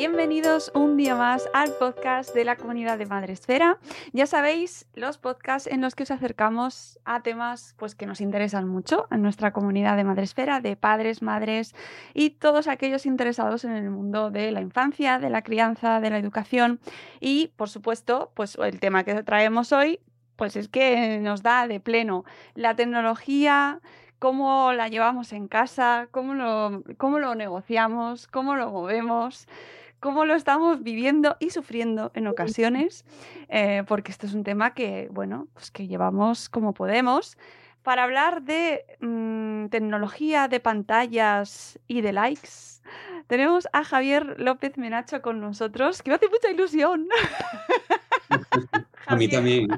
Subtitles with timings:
[0.00, 3.76] Bienvenidos un día más al podcast de la comunidad de Madresfera.
[4.14, 8.66] Ya sabéis, los podcasts en los que os acercamos a temas pues, que nos interesan
[8.66, 11.74] mucho en nuestra comunidad de Madresfera, de padres, madres
[12.14, 16.16] y todos aquellos interesados en el mundo de la infancia, de la crianza, de la
[16.16, 16.80] educación.
[17.20, 20.00] Y, por supuesto, pues el tema que traemos hoy
[20.36, 23.82] pues es que nos da de pleno la tecnología,
[24.18, 29.46] cómo la llevamos en casa, cómo lo, cómo lo negociamos, cómo lo movemos
[30.00, 33.04] cómo lo estamos viviendo y sufriendo en ocasiones,
[33.48, 37.36] eh, porque esto es un tema que, bueno, pues que llevamos como podemos.
[37.82, 42.50] Para hablar de mm, tecnología, de pantallas y de likes,
[43.26, 47.08] tenemos a Javier López Menacho con nosotros, que me hace mucha ilusión.
[49.06, 49.68] a mí también.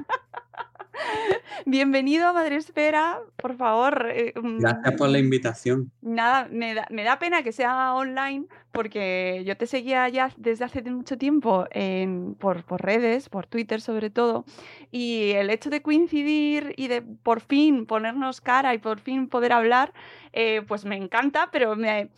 [1.65, 4.07] Bienvenido a Madre Espera, por favor.
[4.11, 5.91] eh, mm, Gracias por la invitación.
[6.01, 10.65] Nada, me da, me da pena que sea online porque yo te seguía ya desde
[10.65, 14.43] hace mucho tiempo en- por, por redes, por Twitter sobre todo,
[14.91, 19.53] y el hecho de coincidir y de por fin ponernos cara y por fin poder
[19.53, 19.93] hablar,
[20.33, 22.09] eh, pues me encanta, pero me,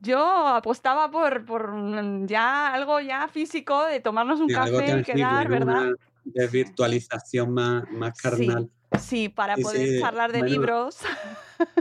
[0.00, 5.48] yo apostaba por, por mm, ya algo ya físico, de tomarnos un café y quedar.
[5.48, 5.88] ¿verdad?
[5.88, 8.70] Una de virtualización más, más Sí, carnal.
[9.00, 10.54] sí, para Sí, poder sí, charlar de bueno.
[10.54, 10.96] libros.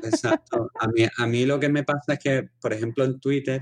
[0.03, 0.69] Exacto.
[0.79, 3.61] A mí, a mí lo que me pasa es que, por ejemplo, en Twitter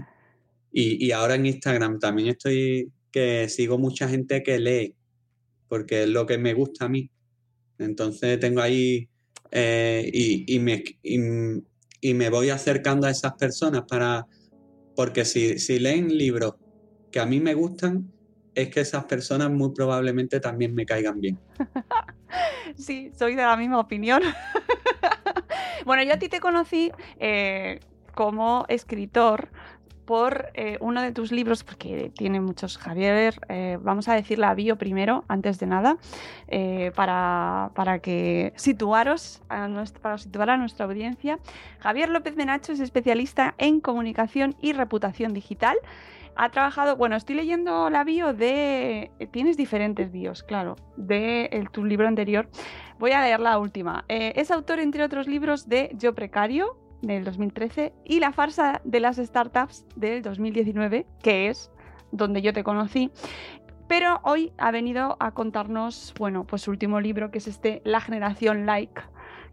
[0.72, 4.96] y, y ahora en Instagram también estoy que sigo mucha gente que lee,
[5.68, 7.10] porque es lo que me gusta a mí.
[7.78, 9.10] Entonces tengo ahí
[9.52, 11.20] eh, y, y me, y,
[12.02, 14.26] y me voy acercando a esas personas para,
[14.96, 16.56] porque si, si leen libros
[17.12, 18.10] que a mí me gustan,
[18.56, 21.40] es que esas personas muy probablemente también me caigan bien.
[22.78, 24.22] Sí, soy de la misma opinión.
[25.86, 27.82] bueno, yo a ti te conocí eh,
[28.16, 29.50] como escritor
[30.06, 34.54] por eh, uno de tus libros, porque tiene muchos, Javier, eh, vamos a decir la
[34.56, 35.98] bio primero, antes de nada,
[36.96, 39.70] para, para que situaros, a
[40.02, 41.40] para situar a nuestra audiencia.
[41.80, 45.78] Javier López Menacho es especialista en comunicación y reputación digital.
[46.36, 49.12] Ha trabajado, bueno, estoy leyendo la bio de.
[49.32, 52.50] Tienes diferentes bios, claro, de el- tu libro anterior.
[53.00, 54.06] Voy a leer la última.
[54.08, 59.00] Eh, es autor, entre otros libros, de Yo Precario, del 2013, y La farsa de
[59.00, 61.72] las startups, del 2019, que es
[62.12, 63.12] donde yo te conocí.
[63.88, 68.00] Pero hoy ha venido a contarnos, bueno, pues su último libro, que es este La
[68.00, 69.02] generación like,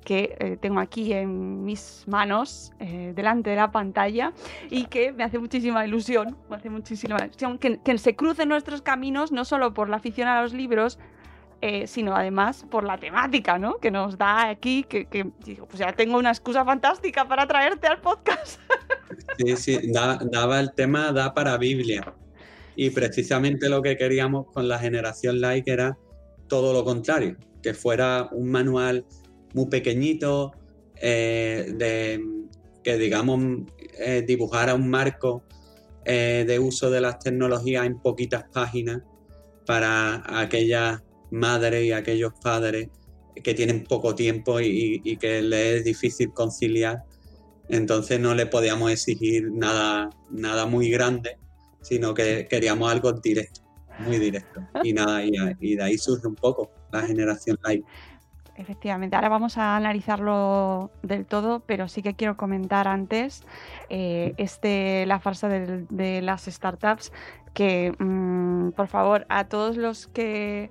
[0.05, 4.33] que eh, tengo aquí en mis manos, eh, delante de la pantalla,
[4.71, 8.81] y que me hace muchísima ilusión, me hace muchísima ilusión que, que se crucen nuestros
[8.83, 10.99] caminos, no solo por la afición a los libros,
[11.61, 13.79] eh, sino además por la temática, ¿no?
[13.79, 18.01] Que nos da aquí, que, que pues ya tengo una excusa fantástica para traerte al
[18.01, 18.61] podcast.
[19.37, 22.15] Sí, sí, da- daba el tema, da para Biblia.
[22.77, 25.99] Y precisamente lo que queríamos con la generación like era
[26.47, 29.05] todo lo contrario, que fuera un manual
[29.55, 30.53] muy pequeñito,
[30.97, 32.21] eh, de,
[32.83, 33.41] que digamos
[33.99, 35.45] eh, dibujara un marco
[36.05, 39.03] eh, de uso de las tecnologías en poquitas páginas
[39.67, 42.89] para aquellas madres y aquellos padres
[43.43, 47.05] que tienen poco tiempo y, y que les es difícil conciliar
[47.69, 51.39] entonces no le podíamos exigir nada, nada muy grande,
[51.83, 53.61] sino que queríamos algo directo,
[53.99, 54.61] muy directo.
[54.83, 57.85] Y nada, y, y de ahí surge un poco la generación live.
[58.59, 63.45] Efectivamente, ahora vamos a analizarlo del todo, pero sí que quiero comentar antes
[63.89, 67.13] eh, este, la farsa de, las startups,
[67.55, 70.71] que mm, por favor, a todos los que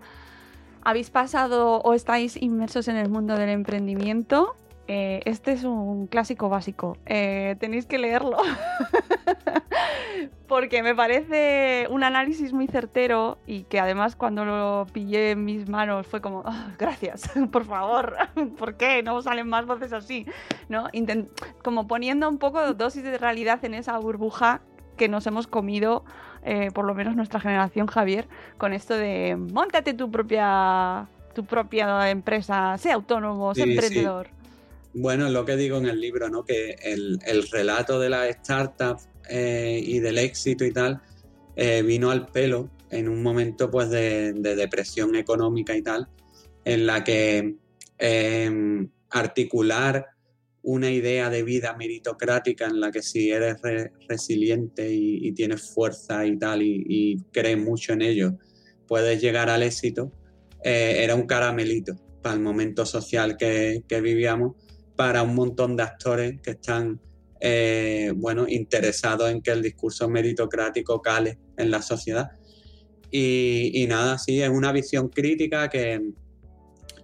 [0.84, 4.58] habéis pasado o estáis inmersos en el mundo del emprendimiento,
[4.90, 6.98] eh, este es un clásico básico.
[7.06, 8.36] Eh, tenéis que leerlo.
[10.48, 15.68] Porque me parece un análisis muy certero y que además cuando lo pillé en mis
[15.68, 18.16] manos fue como, "Ah, gracias, por favor,
[18.58, 20.26] ¿por qué no salen más voces así?
[20.70, 20.88] ¿No?
[20.94, 21.30] Intent-
[21.64, 24.62] como poniendo un poco dosis de realidad en esa burbuja
[24.96, 26.04] que nos hemos comido,
[26.44, 28.28] eh, por lo menos nuestra generación, Javier,
[28.58, 33.74] con esto de montate tu propia, tu propia empresa, sé autónomo, sé Sí, sí.
[33.76, 34.28] emprendedor.
[34.94, 36.44] Bueno, es lo que digo en el libro, ¿no?
[36.44, 38.98] Que el, el relato de la startup
[39.30, 41.02] eh, y del éxito y tal
[41.56, 46.08] eh, vino al pelo en un momento pues de, de depresión económica y tal,
[46.64, 47.56] en la que
[47.98, 50.06] eh, articular
[50.62, 56.26] una idea de vida meritocrática en la que si eres re- resiliente y, tienes fuerza
[56.26, 58.38] y tal y, y crees mucho en ello,
[58.88, 60.12] puedes llegar al éxito,
[60.64, 64.56] eh, era un caramelito para el momento social que, que vivíamos
[64.96, 67.00] para un montón de actores que están
[67.40, 72.32] eh, bueno, interesados en que el discurso meritocrático cale en la sociedad.
[73.12, 76.14] Y, y nada, sí, es una visión crítica que,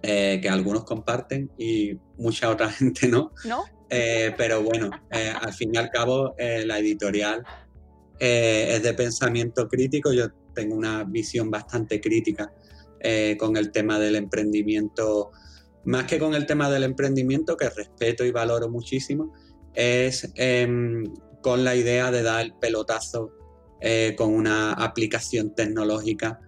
[0.02, 3.32] eh, que algunos comparten y mucha otra gente no.
[3.44, 3.64] ¿No?
[3.90, 7.44] Eh, pero bueno, al fin y al cabo, la editorial
[8.18, 10.12] es de pensamiento crítico.
[10.12, 12.52] Yo tengo una visión bastante crítica
[13.38, 15.30] con el tema del emprendimiento,
[15.84, 19.32] más que con el tema del emprendimiento, que respeto y valoro muchísimo,
[19.74, 21.04] es em,
[21.42, 23.32] con la idea de dar el pelotazo
[23.80, 26.40] eh, con una aplicación tecnológica,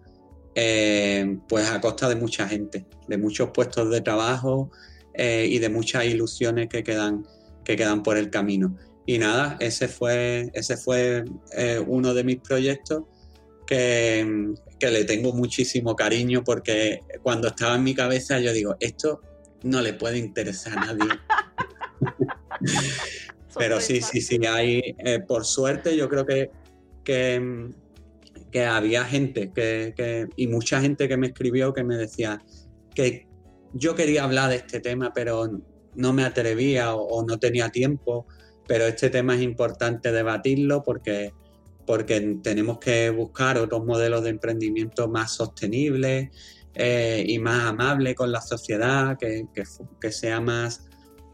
[0.54, 4.70] eh, pues a costa de mucha gente, de muchos puestos de trabajo
[5.12, 7.26] eh, y de muchas ilusiones que quedan,
[7.62, 8.76] que quedan por el camino.
[9.04, 11.24] Y nada, ese fue, ese fue
[11.56, 13.04] eh, uno de mis proyectos
[13.66, 19.20] que, que le tengo muchísimo cariño porque cuando estaba en mi cabeza yo digo, esto
[19.62, 21.10] no le puede interesar a nadie.
[23.58, 26.50] Pero sí, sí, sí, hay, eh, por suerte yo creo que,
[27.04, 27.70] que,
[28.50, 32.42] que había gente que, que- y mucha gente que me escribió que me decía
[32.94, 33.26] que
[33.72, 35.48] yo quería hablar de este tema, pero
[35.94, 38.26] no me atrevía o, o no tenía tiempo,
[38.66, 41.32] pero este tema es importante debatirlo porque,
[41.86, 46.28] porque tenemos que buscar otros modelos de emprendimiento más sostenibles
[46.74, 49.44] eh, y más amables con la sociedad, que,
[49.98, 50.85] que sea más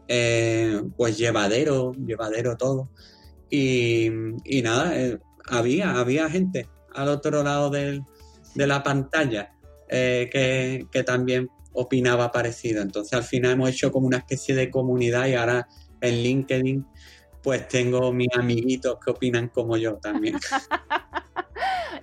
[0.07, 2.89] eh, pues llevadero, llevadero todo.
[3.49, 4.07] Y,
[4.43, 8.03] y nada, eh, había, había gente al otro lado del-
[8.55, 9.51] de la pantalla
[9.89, 12.81] eh, que, que también opinaba parecido.
[12.81, 15.67] Entonces al final hemos hecho como una especie de comunidad y ahora
[16.01, 16.85] en LinkedIn
[17.41, 20.35] pues tengo mis amiguitos que opinan como yo también.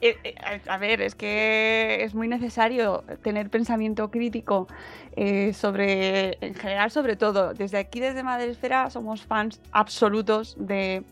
[0.03, 4.67] Eh, eh, a ver, es que es muy necesario tener pensamiento crítico
[5.15, 7.53] eh, sobre, en general, sobre todo.
[7.53, 11.05] Desde aquí, desde Madresfera, somos fans absolutos de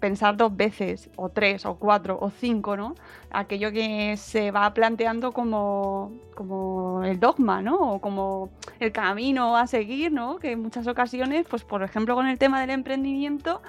[0.00, 2.94] pensar dos veces, o tres, o cuatro, o cinco, ¿no?
[3.30, 7.94] Aquello que se va planteando como, como el dogma, ¿no?
[7.94, 10.38] O como el camino a seguir, ¿no?
[10.38, 13.60] Que en muchas ocasiones, pues por ejemplo, con el tema del emprendimiento,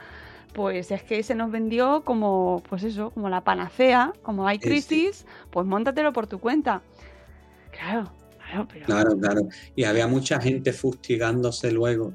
[0.55, 4.69] pues es que se nos vendió como, pues eso, como la panacea, como hay sí.
[4.69, 6.81] crisis, pues móntatelo por tu cuenta.
[7.71, 8.85] Claro, claro, pero...
[8.85, 9.41] Claro, claro.
[9.75, 12.13] Y había mucha gente fustigándose luego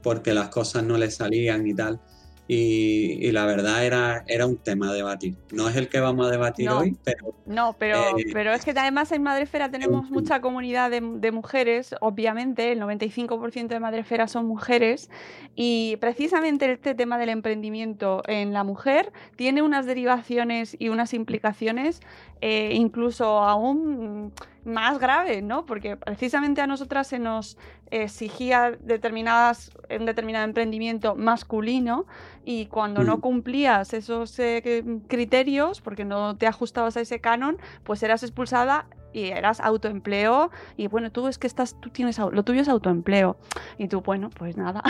[0.00, 2.00] porque las cosas no le salían y tal.
[2.48, 5.36] Y, y la verdad era, era un tema a debatir.
[5.52, 6.78] No es el que vamos a debatir No.
[6.80, 10.90] hoy, pero No, pero, Eh, pero es que además en Madrefera tenemos un- mucha comunidad
[10.90, 15.08] de, de mujeres, obviamente, el 95% de Madrefera son mujeres,
[15.54, 22.00] y precisamente este tema del emprendimiento en la mujer tiene unas derivaciones y unas implicaciones
[22.40, 24.32] eh, incluso aún
[24.64, 25.66] más graves, ¿no?
[25.66, 27.56] Porque precisamente a nosotras se nos
[27.90, 32.06] exigía determinadas, un determinado emprendimiento masculino
[32.44, 33.20] y cuando no Mm.
[33.20, 39.24] cumplías esos eh, criterios, porque no te ajustabas a ese canon, pues eras expulsada y
[39.26, 43.36] eras autoempleo y bueno, tú es que estás, tú tienes, lo tuyo es autoempleo
[43.78, 44.82] y tú, bueno, pues nada.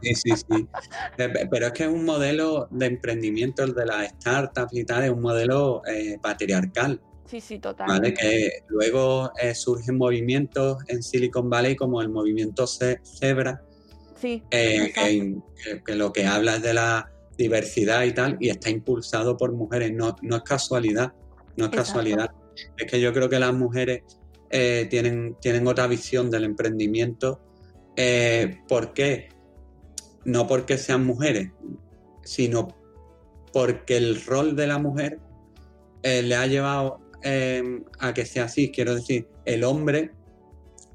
[0.00, 0.68] sí, sí, sí.
[1.18, 4.84] Eh, pe- Pero es que es un modelo de emprendimiento, el de las startups y
[4.84, 7.00] tal, es un modelo eh, patriarcal.
[7.30, 7.86] Sí, sí, total.
[7.86, 8.12] ¿vale?
[8.12, 13.62] Que luego eh, surgen movimientos en Silicon Valley como el movimiento Ce- Zebra,
[14.20, 14.92] Sí, eh,
[15.86, 17.08] que, lo que habla es de la
[17.38, 19.92] diversidad y tal, y está impulsado por mujeres.
[19.94, 21.12] No, no es casualidad,
[21.56, 21.76] no es Exacto.
[21.76, 22.30] casualidad.
[22.76, 24.02] Es que yo creo que las mujeres
[24.50, 27.40] eh, tienen, tienen otra visión del emprendimiento.
[27.96, 29.28] Eh, ¿Por qué?
[30.24, 31.52] No porque sean mujeres,
[32.24, 32.68] sino
[33.52, 35.18] porque el rol de la mujer
[36.02, 38.70] le ha llevado eh, a que sea así.
[38.70, 40.12] Quiero decir, el hombre,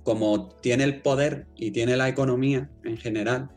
[0.03, 3.50] como tiene el poder y tiene la economía en general,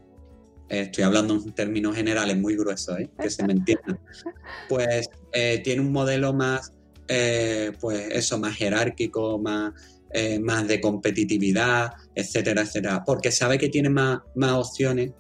[0.69, 3.11] eh, estoy hablando en términos generales muy gruesos, ¿eh?
[3.19, 3.99] que se me entienda,
[4.69, 6.73] pues eh, tiene un modelo más,
[7.81, 9.73] pues eso, más jerárquico, más,
[10.43, 15.13] más de competitividad, etcétera, etcétera, porque sabe que tiene más, más opciones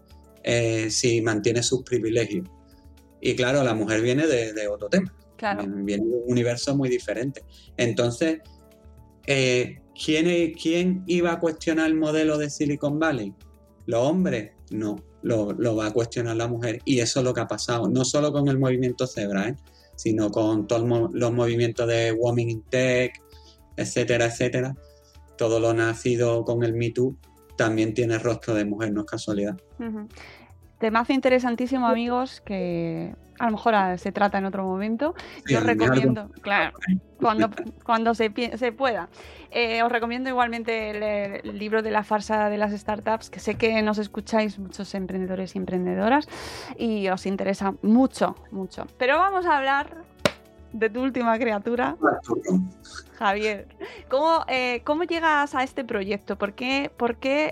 [0.91, 2.47] si mantiene sus privilegios.
[3.23, 5.15] Y claro, la mujer viene de, otro tema,
[5.85, 7.43] viene de un universo muy diferente.
[7.77, 8.41] Entonces,
[9.25, 13.35] ¿quién, ¿quién iba a cuestionar el modelo de Silicon Valley?
[13.87, 14.53] ¿Los hombres?
[14.71, 16.81] No lo, va a cuestionar la mujer.
[16.85, 19.57] Y eso es lo que ha pasado, no solo con el movimiento Zebra, ¿eh?
[19.97, 23.21] sino con todos los movimientos de Women in Tech,
[23.77, 24.75] etcétera, etcétera.
[25.37, 27.17] Todo lo nacido con el Me Too
[27.57, 29.57] también tiene rostro de mujer, no es casualidad.
[30.79, 35.15] Temazo interesantísimo, amigos, que a lo mejor ah, se trata en otro momento.
[35.47, 36.73] Yo os recomiendo, claro,
[37.21, 37.51] cuando,
[37.85, 39.09] cuando se, se pueda.
[39.51, 43.81] Eh, os recomiendo igualmente el, libro de la farsa de las startups, que sé que
[43.83, 46.29] nos escucháis muchos emprendedores y emprendedoras
[46.77, 48.87] y os interesa mucho, mucho.
[48.99, 50.05] Pero vamos a hablar
[50.73, 51.97] de tu última criatura.
[53.19, 53.67] Javier,
[54.09, 56.37] ¿cómo, eh, ¿cómo llegas a este proyecto?
[56.37, 56.91] ¿Por qué,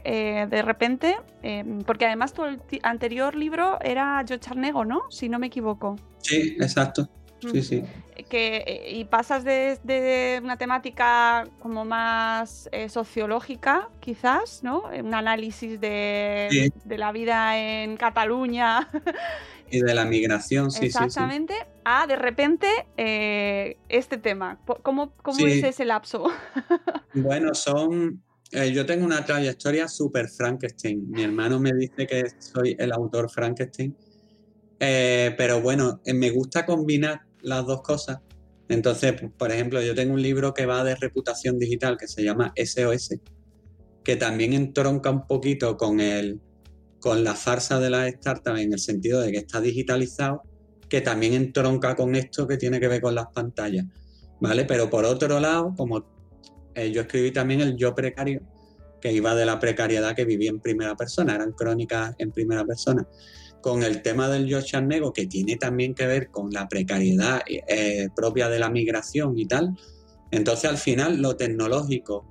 [0.04, 2.42] eh, de repente, em, porque además tu
[2.82, 5.02] anterior libro era Yo Charnego, ¿no?
[5.10, 5.96] Si no me equivoco.
[6.18, 7.08] Sí, exacto.
[7.40, 7.82] Sí, sí.
[8.30, 14.84] Que, eh, y pasas de, una temática como más sociológica, quizás, ¿no?
[14.84, 18.88] Un análisis de, de la vida en Cataluña
[19.70, 21.54] Y de la migración, sí, Exactamente.
[21.54, 24.60] Sí, A, de repente, eh, este tema.
[24.82, 26.26] ¿Cómo, cómo es ese lapso?
[27.14, 28.22] bueno, son...
[28.52, 31.10] Eh, yo tengo una trayectoria súper Frankenstein.
[31.10, 33.96] Mi hermano me dice que soy el autor Frankenstein.
[34.78, 38.20] Eh, pero bueno, me gusta combinar las dos cosas.
[38.68, 42.52] Entonces, por ejemplo, yo tengo un libro que va de reputación digital que se llama
[42.56, 43.16] SOS,
[44.04, 46.40] que también entronca un poquito con el,
[47.06, 50.42] con la farsa de las startups en el sentido de que está digitalizado,
[50.88, 53.86] que también entronca con esto que tiene que ver con las pantallas,
[54.40, 54.64] ¿vale?
[54.64, 56.04] Pero por otro lado, como
[56.74, 58.40] eh, yo escribí también el yo precario,
[59.00, 63.06] que iba de la precariedad que viví en primera persona, eran crónicas en primera persona,
[63.62, 68.08] con el tema del yo charnego, que tiene también que ver con la precariedad eh,
[68.16, 69.76] propia de la migración y tal.
[70.32, 72.26] Entonces al final lo tecnológico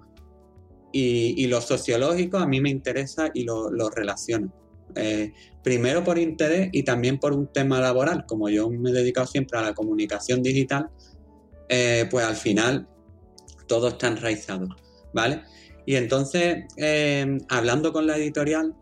[0.91, 4.64] y, lo sociológico a mí me interesa y lo, lo relaciono.
[4.95, 5.33] Eh,
[5.63, 8.25] primero por interés y también por un tema laboral.
[8.27, 10.89] Como yo me he dedicado siempre a la comunicación digital,
[11.69, 12.87] eh, pues al final
[13.67, 14.67] todo está enraizado,
[15.13, 15.41] ¿vale?
[15.85, 18.73] Y entonces, eh, hablando con la editorial,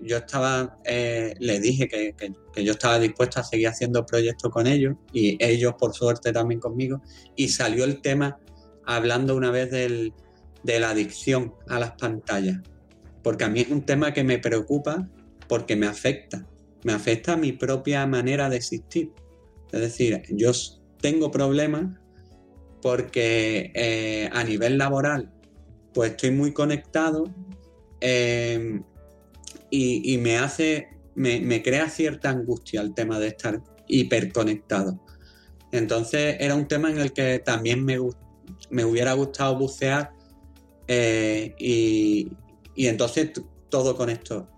[0.00, 2.14] yo estaba, le dije que,
[2.56, 7.02] yo estaba dispuesto a seguir haciendo proyectos con ellos y ellos, por suerte, también conmigo.
[7.36, 8.38] Y salió el tema
[8.86, 12.60] hablando una vez de la adicción a las pantallas
[13.22, 15.08] porque a mí es un tema que me preocupa
[15.48, 16.46] porque me afecta,
[16.84, 19.12] me afecta a mi propia manera de existir.
[19.70, 20.52] Es decir, yo
[21.00, 21.98] tengo problemas
[22.80, 25.32] porque eh, a nivel laboral
[25.94, 27.32] pues estoy muy conectado
[28.00, 28.82] em,
[29.70, 35.00] y, me hace, me, crea cierta angustia el tema de estar hiperconectado.
[35.70, 37.98] Entonces era un tema en el que también me,
[38.70, 40.12] me hubiera gustado bucear
[40.88, 42.32] eh, y,
[42.74, 43.32] y entonces
[43.68, 44.48] todo con esto.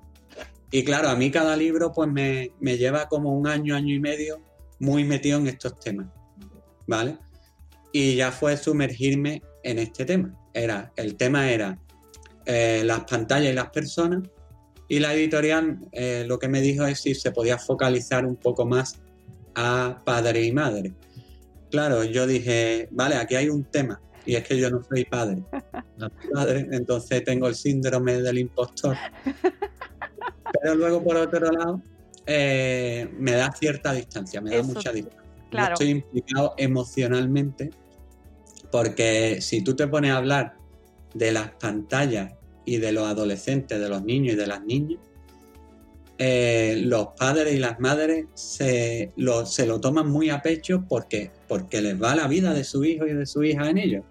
[0.71, 4.43] Y claro, a mí cada libro pues me, lleva como un año, año y medio
[4.81, 6.09] muy metido en estos temas,
[6.87, 7.17] ¿vale?
[7.93, 10.35] Y ya fue sumergirme en este tema.
[10.53, 11.79] Era, el tema era
[12.45, 14.23] eh, las pantallas y las personas
[14.89, 18.67] y la editorial eh, lo que me dijo es si se podía focalizar un poco
[18.67, 19.01] más
[19.55, 20.93] a padre y madre.
[21.71, 25.43] Claro, yo dije, vale, aquí hay un tema, y es que yo no soy padre.
[26.73, 28.97] entonces tengo el síndrome del impostor.
[30.61, 31.83] Pero luego, por otro lado,
[32.27, 35.23] eh, me da cierta distancia, me da mucha distancia.
[35.53, 37.71] No estoy implicado emocionalmente
[38.73, 40.57] porque si tú te pones a hablar
[41.15, 42.33] de las pantallas
[42.65, 44.99] y de los adolescentes, de los niños y de las niñas,
[46.19, 51.31] eh, los padres y las madres se lo, se lo toman muy a pecho porque,
[51.49, 54.05] porque les va la vida de su hijo y de su hija en ellos.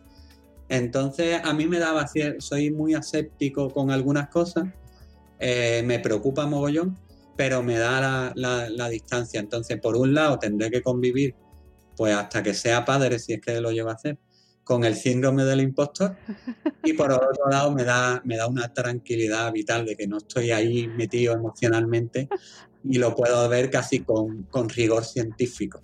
[0.70, 4.66] Entonces a mí me daba, soy muy aséptico con algunas cosas,
[5.40, 6.98] eh, me preocupa mogollón,
[7.36, 9.40] pero me da la, distancia.
[9.40, 11.36] Entonces por un lado tendré que convivir,
[11.96, 14.18] pues hasta que sea padre, si es que lo llevo a hacer,
[14.64, 16.16] con el síndrome del impostor.
[16.84, 20.52] Y por otro lado me da, me da una tranquilidad vital de que no estoy
[20.52, 22.30] ahí metido emocionalmente
[22.84, 25.82] y lo puedo ver casi con, con rigor científico.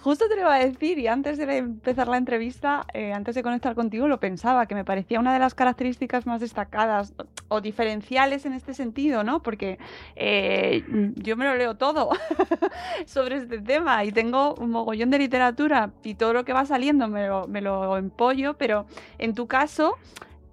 [0.00, 3.42] Justo te lo iba a decir y antes de empezar la entrevista, eh, antes de
[3.42, 7.14] conectar contigo, lo pensaba, que me parecía una de las características más destacadas
[7.48, 9.42] o diferenciales en este sentido, ¿no?
[9.42, 9.78] Porque
[10.16, 10.84] eh,
[11.16, 12.10] yo me lo leo todo
[13.06, 17.08] sobre este tema y tengo un mogollón de literatura y todo lo que va saliendo
[17.08, 18.86] me lo, me lo empollo, pero
[19.18, 19.96] en tu caso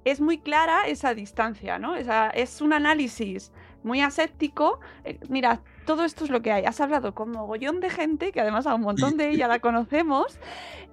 [0.05, 1.95] es muy clara esa distancia, ¿no?
[1.95, 3.51] es un análisis
[3.83, 4.79] muy aséptico.
[5.03, 6.65] Eh, mira, todo esto es lo que hay.
[6.65, 10.37] Has hablado con mogollón de gente, que además a un montón de ella la conocemos,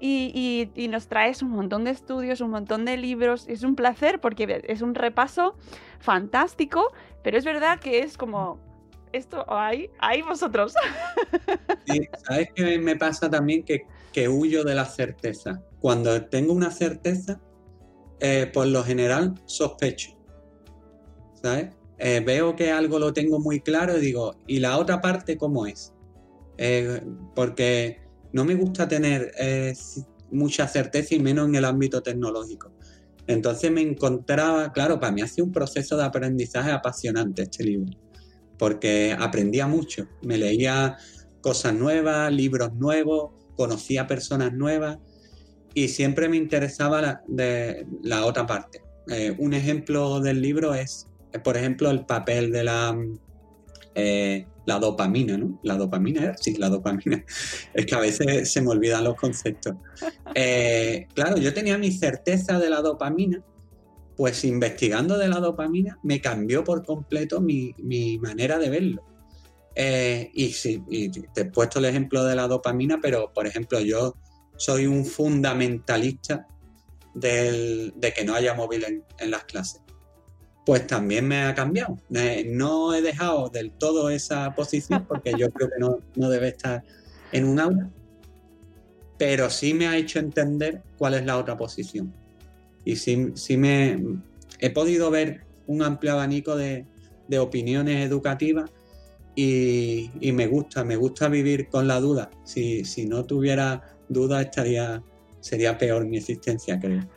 [0.00, 3.46] y, nos traes un montón de estudios, un montón de libros.
[3.48, 5.56] Es un placer porque es un repaso
[6.00, 8.64] fantástico, pero es verdad que es como...
[9.12, 10.74] Esto, ahí, ahí vosotros.
[12.26, 13.62] ¿sabes qué me pasa también?
[13.62, 15.62] Que, que huyo de la certeza.
[15.80, 17.40] Cuando tengo una certeza,
[18.20, 20.10] eh, por lo general sospecho.
[21.42, 21.74] ¿Sabes?
[21.98, 25.66] Eh, veo que algo lo tengo muy claro y digo, ¿y la otra parte cómo
[25.66, 25.92] es?
[26.58, 27.00] Eh,
[27.34, 28.00] porque
[28.32, 29.32] no me gusta tener
[30.30, 32.72] mucha certeza y menos en el ámbito tecnológico.
[33.26, 37.92] Entonces me encontraba, claro, para mí ha un proceso de aprendizaje apasionante este libro,
[38.58, 40.96] porque aprendía mucho, me leía
[41.40, 44.98] cosas nuevas, libros nuevos, conocía personas nuevas
[45.74, 47.22] y siempre me interesaba
[48.02, 48.82] la, otra parte.
[49.08, 51.08] Eh, un ejemplo del libro es,
[51.42, 52.96] por ejemplo, el papel de la,
[53.94, 55.58] eh, la dopamina, ¿no?
[55.62, 57.24] La dopamina, sí, la dopamina.
[57.74, 59.74] Es que a veces se me olvidan los conceptos.
[60.34, 63.42] Eh, claro, yo tenía mi certeza de la dopamina,
[64.16, 69.02] pues investigando de la dopamina me cambió por completo mi, mi manera de verlo.
[70.32, 70.82] y sí,
[71.34, 74.16] te he puesto el ejemplo de la dopamina, pero por ejemplo yo
[74.56, 76.46] soy un fundamentalista
[77.14, 78.84] de que no haya móvil
[79.18, 79.80] en, las clases.
[80.66, 81.96] Pues también me ha cambiado.
[82.46, 86.82] no he dejado del todo esa posición porque yo creo que no, debe estar
[87.30, 87.88] en un aula,
[89.16, 92.12] pero sí me ha hecho entender cuál es la otra posición.
[92.84, 94.02] Y sí, sí me
[94.58, 96.84] he podido ver un amplio abanico de,
[97.38, 98.68] opiniones educativas
[99.36, 102.28] y, me gusta, me gusta vivir con la duda.
[102.42, 105.00] Si, si no tuviera duda estaría,
[105.38, 107.08] sería peor mi existencia, creo.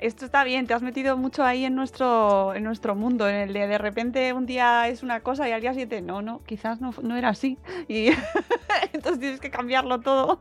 [0.00, 3.52] Esto está bien, te has metido mucho ahí en nuestro, en nuestro mundo, en el
[3.52, 6.80] de de repente un día es una cosa y al día siguiente, no, no, quizás
[6.80, 7.58] no, no era así.
[7.86, 8.06] Y
[8.94, 10.40] entonces tienes que cambiarlo todo.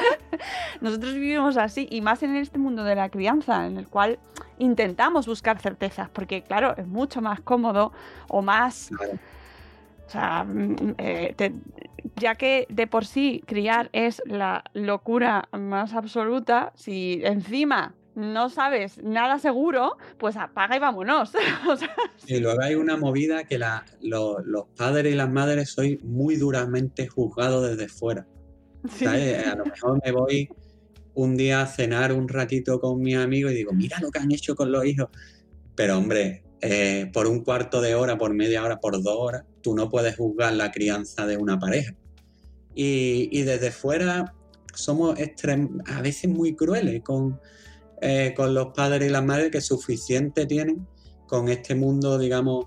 [0.82, 4.18] Nosotros vivimos así, y más en este mundo de la crianza, en el cual
[4.58, 7.92] intentamos buscar certezas, porque claro, es mucho más cómodo
[8.28, 8.90] o más...
[10.06, 11.34] O sea, mm, eh,
[12.16, 19.02] ya que de por sí criar es la locura más absoluta, si encima no sabes
[19.02, 21.32] nada seguro, pues apaga y vámonos.
[22.26, 23.58] Y luego hay una movida que
[24.00, 28.26] los padres y las madres soy muy duramente juzgados desde fuera.
[29.06, 30.48] A lo mejor me voy
[31.14, 34.32] un día a cenar un ratito con mis amigos y digo, mira lo que han
[34.32, 35.08] hecho con los hijos.
[35.74, 39.74] Pero hombre, eh, por un cuarto de hora, por media hora, por dos horas, tú
[39.74, 41.94] no puedes juzgar la crianza de una pareja.
[42.74, 44.34] Y, desde fuera
[44.74, 45.16] somos
[45.86, 47.40] a veces muy crueles con,
[48.00, 50.86] eh, con los padres y las madres que suficiente tienen
[51.26, 52.66] con este mundo, digamos,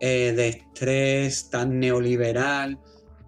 [0.00, 2.78] eh, de estrés tan neoliberal,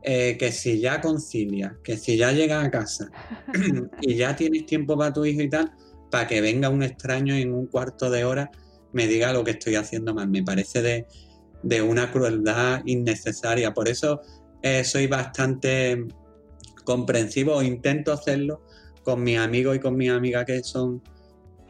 [0.02, 3.10] eh, que si ya concilias, que si ya llegas a casa
[4.02, 5.72] y ya tienes tiempo para tu hijo y tal,
[6.10, 8.50] para que venga un extraño en un cuarto de hora
[8.94, 10.28] me diga lo que estoy haciendo mal.
[10.28, 11.06] Me parece de,
[11.62, 13.74] de una crueldad innecesaria.
[13.74, 14.22] Por eso
[14.62, 16.06] eh, soy bastante
[16.84, 18.62] comprensivo o intento hacerlo
[19.02, 21.02] con mis amigos y con mis amigas que son,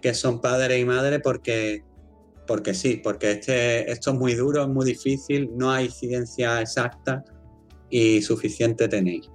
[0.04, 1.82] que son padres y madres porque,
[2.46, 7.24] porque sí, porque este, esto es muy duro, es muy difícil, no hay ciencia exacta
[7.88, 9.30] y suficiente tenéis.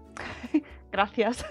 [0.91, 1.43] Gracias.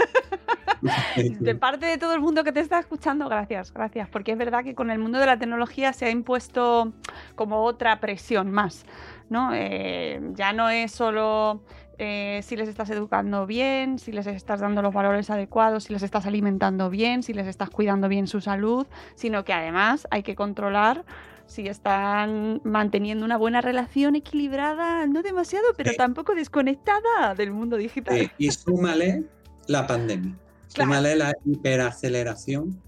[1.16, 4.62] de parte de todo el mundo que te está escuchando, gracias, gracias, porque es verdad
[4.62, 6.92] que con el mundo de la tecnología se ha impuesto
[7.34, 8.84] como otra presión más,
[9.28, 9.50] ¿no?
[9.52, 11.64] Eh, ya no es solo
[11.98, 16.02] eh, si les estás educando bien, si les estás dando los valores adecuados, si les
[16.02, 20.34] estás alimentando bien, si les estás cuidando bien su salud, sino que además hay que
[20.34, 21.04] controlar
[21.46, 28.30] si están manteniendo una buena relación equilibrada, no demasiado, pero tampoco desconectada del mundo digital.
[28.36, 29.24] y súmale
[29.66, 30.36] la pandemia.
[30.68, 32.80] Súmale la hiperaceleración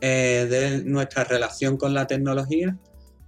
[0.00, 2.76] eh, de nuestra relación con la tecnología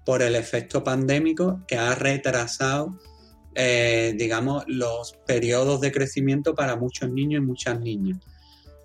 [0.05, 2.97] por el efecto pandémico que ha retrasado,
[3.61, 8.19] eh, digamos, los periodos de crecimiento para muchos niños y muchas niñas.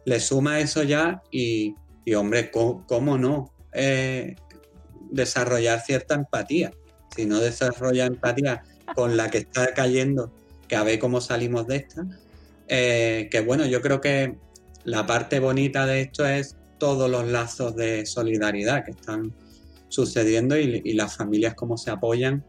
[0.04, 1.76] Le suma eso ya y,
[2.18, 4.36] hombre, ¿cómo, no eh,
[5.12, 6.72] desarrollar cierta empatía?
[7.16, 8.64] Si no desarrolla empatía
[8.96, 10.34] con la que está cayendo,
[10.68, 12.04] que a ver cómo salimos de esta,
[12.68, 14.38] Eh, que bueno, yo creo que
[14.86, 19.36] la parte bonita de esto es todos los lazos de solidaridad que están
[19.90, 22.44] sucediendo y, las familias cómo se apoyan.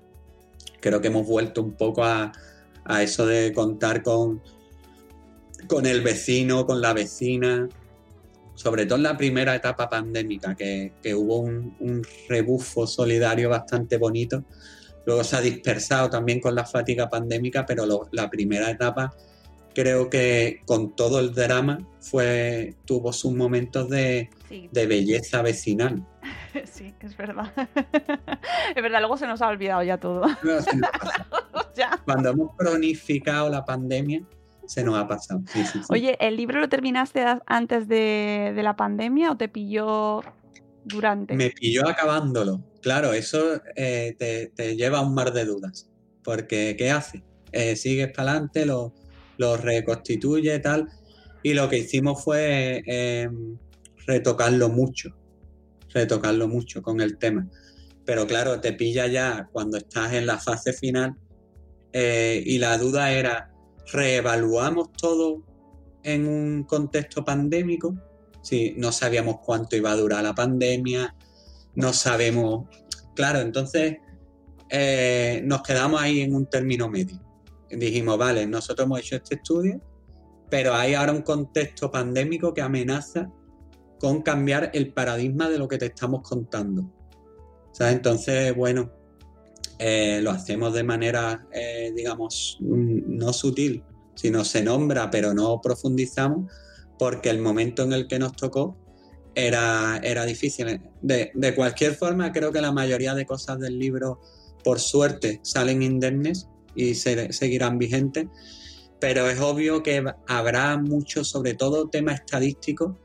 [0.84, 2.30] Creo que hemos vuelto un poco a,
[3.00, 4.42] eso de contar con,
[5.66, 7.66] con el vecino, con la vecina,
[8.54, 14.44] sobre todo en la primera etapa pandémica, que, hubo un, rebufo solidario bastante bonito.
[15.06, 19.14] Luego se ha dispersado también con la fatiga pandémica, pero la primera etapa
[19.74, 24.28] creo que con todo el drama fue, tuvo sus momentos de,
[24.70, 26.06] belleza vecinal.
[26.70, 27.52] Sí, es verdad.
[28.76, 30.22] es verdad, luego se nos ha olvidado ya todo.
[32.04, 34.22] Cuando hemos cronificado la pandemia,
[34.66, 35.42] se nos ha pasado.
[35.90, 40.22] Oye, ¿el libro lo terminaste antes de, la pandemia o te pilló
[40.84, 41.34] durante?
[41.34, 42.62] Me pilló acabándolo.
[42.80, 45.90] Claro, eso eh, te, lleva a un mar de dudas.
[46.22, 47.22] Porque, ¿qué hace?
[47.52, 48.94] Eh, sigues para adelante, lo,
[49.36, 50.88] lo reconstituye y tal.
[51.42, 53.28] Y lo que hicimos fue eh,
[54.06, 55.14] retocarlo mucho,
[55.94, 57.48] retocarlo mucho con el tema.
[58.04, 61.14] Pero claro, te pilla ya cuando estás en la fase final
[61.92, 63.50] eh, y la duda era,
[63.92, 65.42] ¿reevaluamos todo
[66.02, 67.94] en un contexto pandémico?
[68.42, 71.14] Si no sabíamos cuánto iba a durar la pandemia,
[71.76, 72.68] no sabemos...
[73.14, 73.96] Claro, entonces
[74.68, 77.24] eh, nos quedamos ahí en un término medio
[77.78, 79.80] dijimos, vale, nosotros hemos hecho este estudio,
[80.50, 83.30] pero hay ahora un contexto pandémico que amenaza
[84.04, 86.92] con cambiar el paradigma de lo que te estamos contando.
[87.80, 88.92] Entonces, bueno,
[89.78, 93.82] eh, lo hacemos de manera, eh, digamos, mm, no sutil,
[94.14, 96.52] sino se nombra, pero no profundizamos,
[96.98, 98.76] porque el momento en el que nos tocó
[99.34, 100.82] era, era difícil.
[101.00, 104.20] De, de cualquier forma, creo que la mayoría de cosas del libro,
[104.62, 108.26] por suerte, salen indemnes y seguirán vigentes,
[109.00, 112.98] pero es obvio que habrá mucho, sobre todo tema estadístico,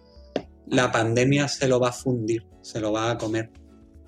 [0.70, 3.50] la pandemia se lo va a fundir, se lo va a comer.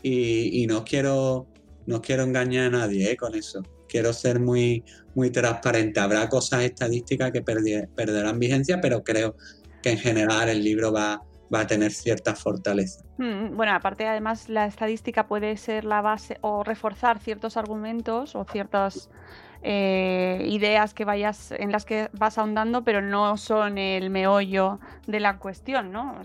[0.03, 1.47] Y, no, quiero,
[1.85, 3.61] no quiero engañar a nadie eh, con eso.
[3.87, 5.99] Quiero ser muy, muy transparente.
[5.99, 9.35] Habrá cosas estadísticas que perderán vigencia, pero creo
[9.83, 11.21] que en general el libro va,
[11.53, 13.03] va a tener cierta fortaleza.
[13.17, 18.45] Mm, bueno, aparte además la estadística puede ser la base o reforzar ciertos argumentos o
[18.45, 19.09] ciertas
[19.63, 25.19] eh, ideas que vayas en las que vas ahondando, pero no son el meollo de
[25.19, 26.21] la cuestión, ¿no?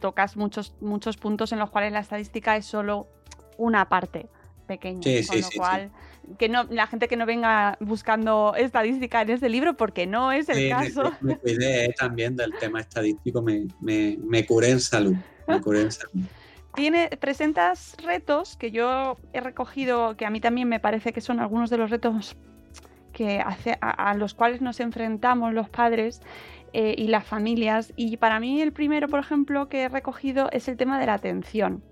[0.00, 3.08] tocas muchos, muchos puntos en los cuales la estadística es solo
[3.56, 4.28] una parte
[4.66, 5.00] pequeña.
[5.00, 5.90] con lo cual,
[6.38, 10.48] que no, la gente que no venga buscando estadística en este libro, porque no es
[10.50, 11.12] el caso.
[11.22, 15.14] Me, cuidé también del tema estadístico, me, me, me curé en salud.
[15.46, 16.22] Me curé en salud
[17.18, 21.70] presentas retos que yo he recogido, que a mí también me parece que son algunos
[21.70, 22.36] de los retos
[23.80, 26.20] a, los cuales nos enfrentamos los padres
[26.72, 27.92] eh, y las familias.
[27.96, 31.14] Y para mí el primero, por ejemplo, que he recogido es el tema de la
[31.14, 31.82] atención.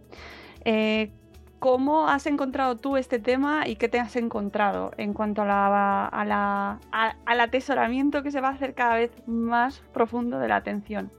[0.64, 1.10] Eh,
[1.58, 6.06] ¿Cómo has encontrado tú este tema y qué te has encontrado en cuanto a la,
[6.06, 6.78] a la,
[7.24, 11.10] al atesoramiento que se va a hacer cada vez más profundo de la atención?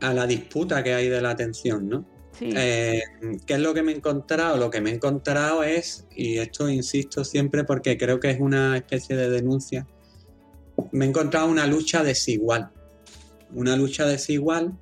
[0.00, 2.17] A la disputa que hay de la atención, ¿no?
[2.40, 3.02] Eh,
[3.46, 4.56] ¿Qué es lo que me he encontrado?
[4.56, 8.76] Lo que me he encontrado es, y esto insisto siempre porque creo que es una
[8.76, 9.86] especie de denuncia,
[10.92, 12.70] me he encontrado una lucha desigual.
[13.52, 14.76] Una lucha desigual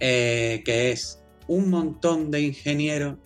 [0.00, 3.16] eh, que es un montón de ingenieros,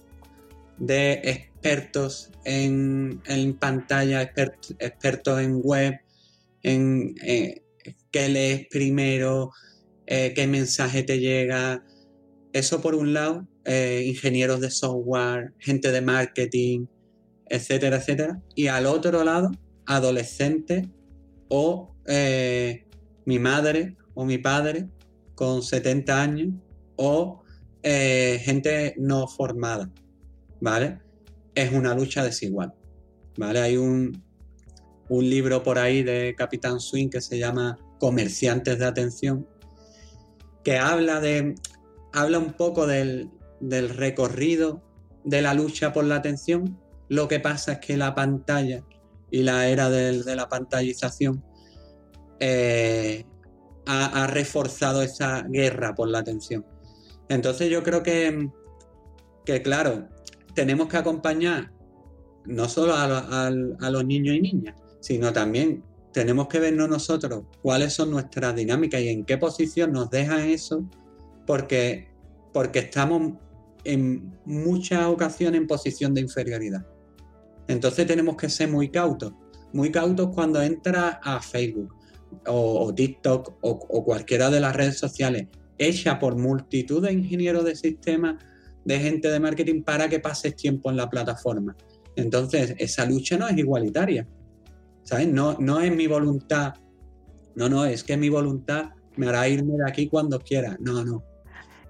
[0.78, 3.20] de expertos en,
[3.60, 6.00] pantalla, expertos en web,
[6.62, 7.62] en eh,
[8.10, 9.50] qué lees primero,
[10.06, 11.82] qué mensaje te llega,
[12.52, 16.86] eso por un lado, eh, ingenieros de software, gente de marketing,
[17.48, 18.42] etcétera, etcétera.
[18.54, 19.50] Y al otro lado,
[19.86, 20.88] adolescentes
[21.48, 22.86] o eh,
[23.24, 24.88] mi madre o mi padre
[25.34, 26.54] con 70 años
[26.96, 27.42] o
[27.82, 29.90] eh, gente no formada,
[30.60, 31.00] ¿vale?
[31.54, 32.72] Es una lucha desigual,
[33.36, 33.60] ¿vale?
[33.60, 34.22] Hay un,
[35.08, 39.46] un libro por ahí de Capitán Swing que se llama Comerciantes de Atención,
[40.64, 41.54] que habla de
[42.12, 44.82] habla un poco del, recorrido
[45.24, 46.78] de la lucha por la atención.
[47.08, 48.84] Lo que pasa es que la pantalla
[49.30, 51.42] y la era de, la pantallización
[52.38, 53.24] eh,
[53.86, 56.64] ha, reforzado esa guerra por la atención.
[57.28, 58.50] Entonces yo creo que,
[59.44, 60.08] que claro,
[60.54, 61.72] tenemos que acompañar
[62.44, 67.94] no solo a, a, los niños y niñas, sino también tenemos que vernos nosotros cuáles
[67.94, 70.84] son nuestras dinámicas y en qué posición nos dejan eso
[71.46, 72.08] porque,
[72.52, 73.32] porque estamos
[73.84, 76.86] en muchas ocasiones en posición de inferioridad.
[77.68, 79.32] Entonces tenemos que ser muy cautos,
[79.72, 81.94] muy cautos cuando entras a Facebook,
[82.46, 88.42] o, TikTok o, cualquiera de las redes sociales hecha por multitud de ingenieros de sistemas,
[88.84, 91.76] de gente de marketing para que pases tiempo en la plataforma.
[92.14, 94.26] Entonces, esa lucha no es igualitaria.
[95.02, 95.28] ¿Sabes?
[95.28, 96.74] No, no es mi voluntad.
[97.56, 100.76] No, no, es que mi voluntad me hará irme de aquí cuando quiera.
[100.80, 101.24] No, no.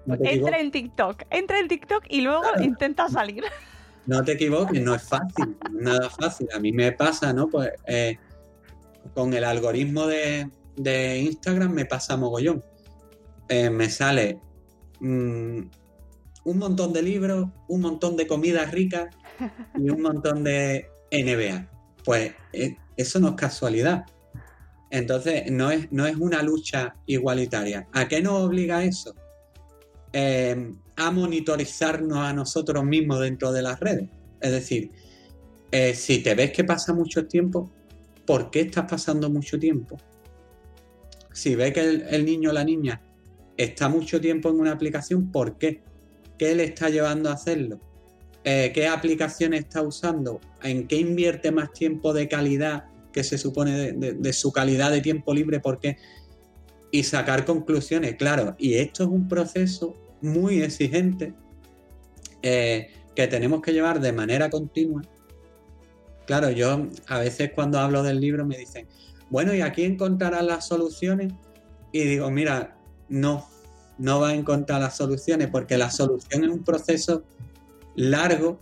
[0.07, 3.43] Entra en TikTok, entra en TikTok y luego intenta salir.
[4.05, 6.49] No te equivoques, no es fácil, nada fácil.
[6.53, 7.47] A mí me pasa, ¿no?
[7.47, 8.17] Pues eh,
[9.13, 10.49] con el algoritmo de,
[11.19, 12.61] Instagram me pasa mogollón.
[13.47, 14.39] Eh, me sale
[14.99, 15.59] mm,
[16.43, 19.15] un montón de libros, un montón de comidas ricas
[19.77, 21.69] y un montón de NBA.
[22.03, 24.05] Pues eh, eso no es casualidad.
[24.89, 27.87] Entonces, no es, no es una lucha igualitaria.
[27.93, 29.15] ¿A qué nos obliga eso?
[30.13, 34.09] Eh, a monitorizarnos a nosotros mismos dentro de las redes.
[34.39, 34.91] Es decir,
[35.71, 37.71] eh, si te ves que pasa mucho tiempo,
[38.25, 39.97] ¿por qué estás pasando mucho tiempo?
[41.31, 43.01] Si ves que el, niño o la niña
[43.57, 45.81] está mucho tiempo en una aplicación, ¿por qué?
[46.37, 47.79] ¿Qué le está llevando a hacerlo?
[48.43, 50.39] Eh, ¿Qué aplicaciones está usando?
[50.61, 55.33] ¿En qué invierte más tiempo de calidad que se supone de, su calidad de tiempo
[55.33, 55.97] libre, ¿por qué?
[56.91, 58.55] Y sacar conclusiones, claro.
[58.57, 61.33] Y esto es un proceso muy exigente
[62.41, 65.01] eh, que tenemos que llevar de manera continua.
[66.25, 68.87] Claro, yo a veces cuando hablo del libro me dicen,
[69.29, 71.33] bueno, ¿y aquí encontrarás las soluciones?
[71.91, 72.77] Y digo, mira,
[73.09, 73.47] no,
[73.97, 77.23] no va a encontrar las soluciones porque la solución es un proceso
[77.95, 78.59] largo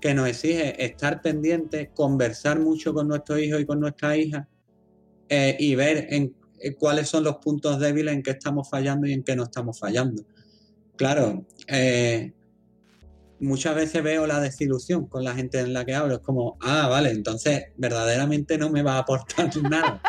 [0.00, 4.48] que nos exige estar pendientes, conversar mucho con nuestros hijos y con nuestra hija
[5.28, 9.12] eh, y ver en, eh, cuáles son los puntos débiles en que estamos fallando y
[9.12, 10.24] en qué no estamos fallando.
[11.02, 12.32] Claro, eh,
[13.40, 16.14] muchas veces veo la desilusión con la gente en la que hablo.
[16.14, 20.00] Es como, ah, vale, entonces verdaderamente no me va a aportar nada.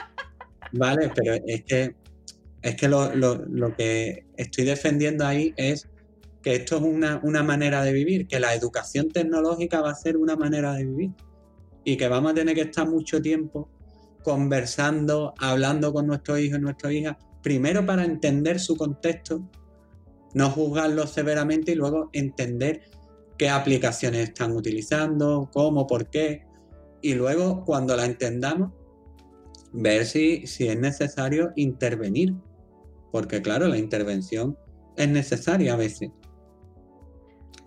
[0.72, 1.96] vale, pero es que,
[2.62, 5.90] es que lo, lo que estoy defendiendo ahí es
[6.44, 10.36] que esto es una, manera de vivir, que la educación tecnológica va a ser una
[10.36, 11.12] manera de vivir
[11.84, 13.68] y que vamos a tener que estar mucho tiempo
[14.22, 19.42] conversando, hablando con nuestros hijos y nuestras hijas, primero para entender su contexto,
[20.34, 22.82] no juzgarlo severamente y luego entender
[23.38, 26.46] qué aplicaciones están utilizando, cómo, por qué,
[27.02, 28.72] y luego cuando la entendamos,
[29.74, 32.34] ver si, si es necesario intervenir,
[33.12, 34.58] porque claro, la intervención
[34.96, 36.10] es necesaria a veces.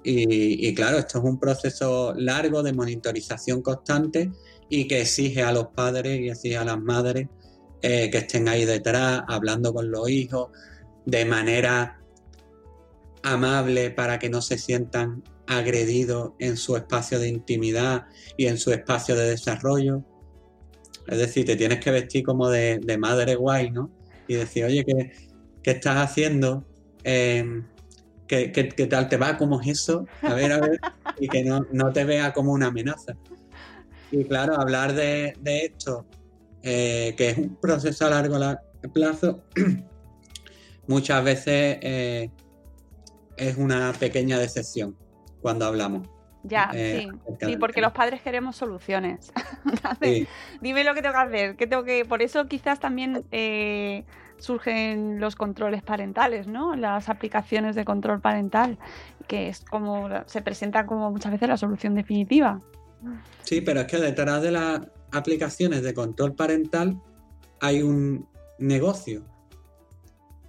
[0.09, 4.31] Y, claro, esto es un proceso largo de monitorización constante
[4.69, 7.27] y que exige a los padres y exige a las madres
[7.83, 10.51] eh, que estén ahí detrás, hablando con los hijos
[11.07, 12.01] de manera
[13.27, 18.73] amable para que no se sientan agredidos en su espacio de intimidad y en su
[18.73, 20.05] espacio de desarrollo.
[21.09, 23.91] Es decir, te tienes que vestir como de, madre guay, ¿no?
[24.29, 25.13] Y decir, oye, ¿qué,
[25.63, 26.65] qué estás haciendo?
[27.05, 27.63] Eh,
[28.27, 29.37] ¿Qué, tal te va?
[29.37, 30.07] ¿Cómo es eso?
[30.23, 30.79] A ver, a ver,
[31.21, 33.17] y que no, te vea como una amenaza.
[34.11, 36.07] Y claro, hablar de, esto,
[36.63, 38.39] eh, que es un proceso a largo
[38.93, 39.45] plazo,
[40.87, 42.31] muchas veces eh,
[43.37, 44.97] es una pequeña decepción
[45.41, 46.09] cuando hablamos.
[46.43, 47.09] Ya, eh,
[47.41, 49.33] sí, sí, porque los padres queremos soluciones.
[50.61, 53.25] Dime lo que tengo que hacer, que tengo que, por eso quizás también
[54.39, 56.77] surgen los controles parentales, ¿no?
[56.77, 58.79] Las aplicaciones de control parental,
[59.27, 62.61] que es como se presenta como muchas veces la solución definitiva.
[63.43, 64.81] Sí, pero es que detrás de las
[65.13, 67.01] aplicaciones de control parental
[67.61, 69.23] hay un negocio.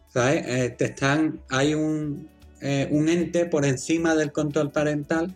[0.08, 0.47] ¿Sabes?
[0.47, 2.30] Eh, te están, hay un,
[2.62, 5.36] eh, un ente por encima del control parental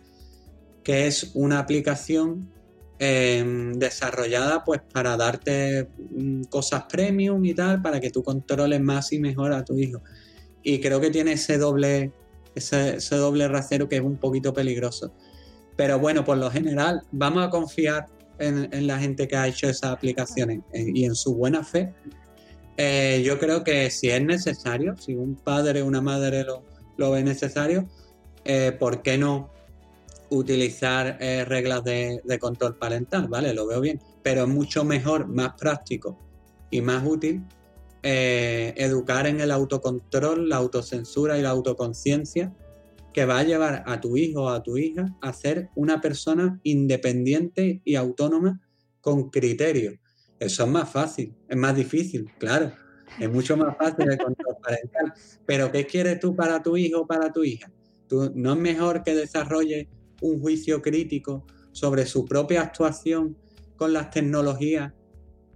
[0.82, 2.52] que es una aplicación
[3.04, 9.12] Em, desarrollada pues para darte mm, cosas premium y tal, para que tú controles más
[9.12, 10.00] y mejor a tu hijo.
[10.62, 12.12] Y creo que tiene ese doble,
[12.54, 15.12] ese, doble rasero que es un poquito peligroso.
[15.74, 18.06] Pero bueno, por lo general, vamos a confiar
[18.38, 21.92] en, la gente que ha hecho esas aplicaciones y en su buena fe.
[22.76, 26.62] Eh, yo creo que si es necesario, si un padre o una madre lo,
[27.02, 27.88] lo ve necesario,
[28.44, 29.50] eh, ¿por qué no
[30.30, 33.52] utilizar eh, reglas de, control parental, ¿vale?
[33.52, 36.16] Lo veo bien, pero es mucho mejor, más práctico
[36.70, 37.42] y más útil
[38.04, 42.54] eh, educar en el autocontrol, la autocensura y la autoconciencia
[43.12, 46.60] que va a llevar a tu hijo o a tu hija a ser una persona
[46.62, 48.60] independiente y autónoma
[49.00, 49.98] con criterio.
[50.38, 52.72] Eso es más fácil, es más difícil, claro.
[53.18, 55.12] Es mucho más fácil el control parental.
[55.46, 57.70] Pero ¿qué quieres tú para tu hijo o para tu hija?
[58.08, 59.88] ¿Tú, ¿No es mejor que desarrolle
[60.20, 63.36] un juicio crítico sobre su propia actuación
[63.76, 64.92] con las tecnologías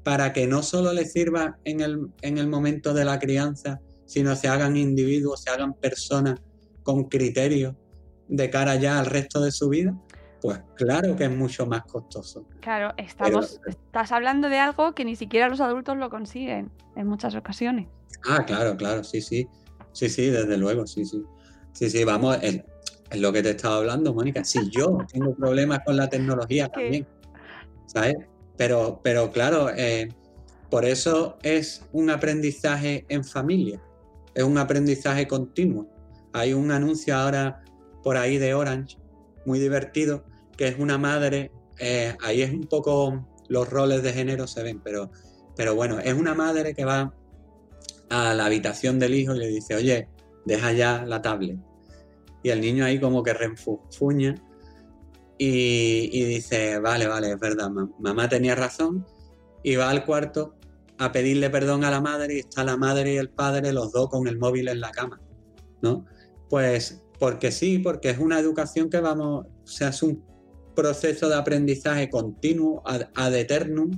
[0.03, 4.37] para que no solo les sirva en el, en el momento de la crianza, sino
[4.37, 6.41] se hagan individuos, se hagan personas
[6.83, 7.75] con criterios
[8.29, 9.97] de cara ya al resto de su vida,
[10.41, 12.47] pues claro que es mucho más costoso.
[12.61, 17.35] Claro, estamos, estás hablando de algo que ni siquiera los adultos lo consiguen en muchas
[17.35, 17.89] ocasiones.
[18.29, 19.49] Ah, claro, claro, sí, sí.
[19.93, 21.25] Sí, sí, desde luego, sí, sí.
[21.73, 22.63] Sí, sí, vamos, es,
[23.19, 24.45] lo que te estaba hablando, Mónica.
[24.45, 27.07] Si yo tengo problemas con la tecnología también,
[27.87, 28.17] ¿sabes?
[28.57, 30.09] Pero, pero claro, eh,
[30.71, 33.81] por eso es un aprendizaje en familia,
[34.35, 35.87] es un aprendizaje continuo.
[36.33, 37.63] Hay un anuncio ahora
[38.03, 38.99] por ahí de Orange,
[39.47, 40.25] muy divertido,
[40.57, 44.81] que es una madre, eh, ahí es un poco los roles de género se ven,
[44.83, 45.11] pero,
[45.55, 47.15] pero bueno, es una madre que va
[48.09, 50.09] a la habitación del hijo y le dice, oye,
[50.45, 51.59] deja ya la tablet.
[52.43, 54.35] Y el niño ahí como que renfuña
[55.39, 59.07] y, y dice, vale, vale, es verdad, mamá tenía razón.
[59.63, 60.55] Y va al cuarto
[60.99, 64.09] a pedirle perdón a la madre y está la madre y el padre, los dos
[64.09, 65.21] con el móvil en la cama,
[65.83, 66.07] ¿no?
[66.49, 70.23] Pues porque sí, porque es una educación que vamos, o sea, es un
[70.75, 73.91] proceso de aprendizaje continuo, ad, eternum,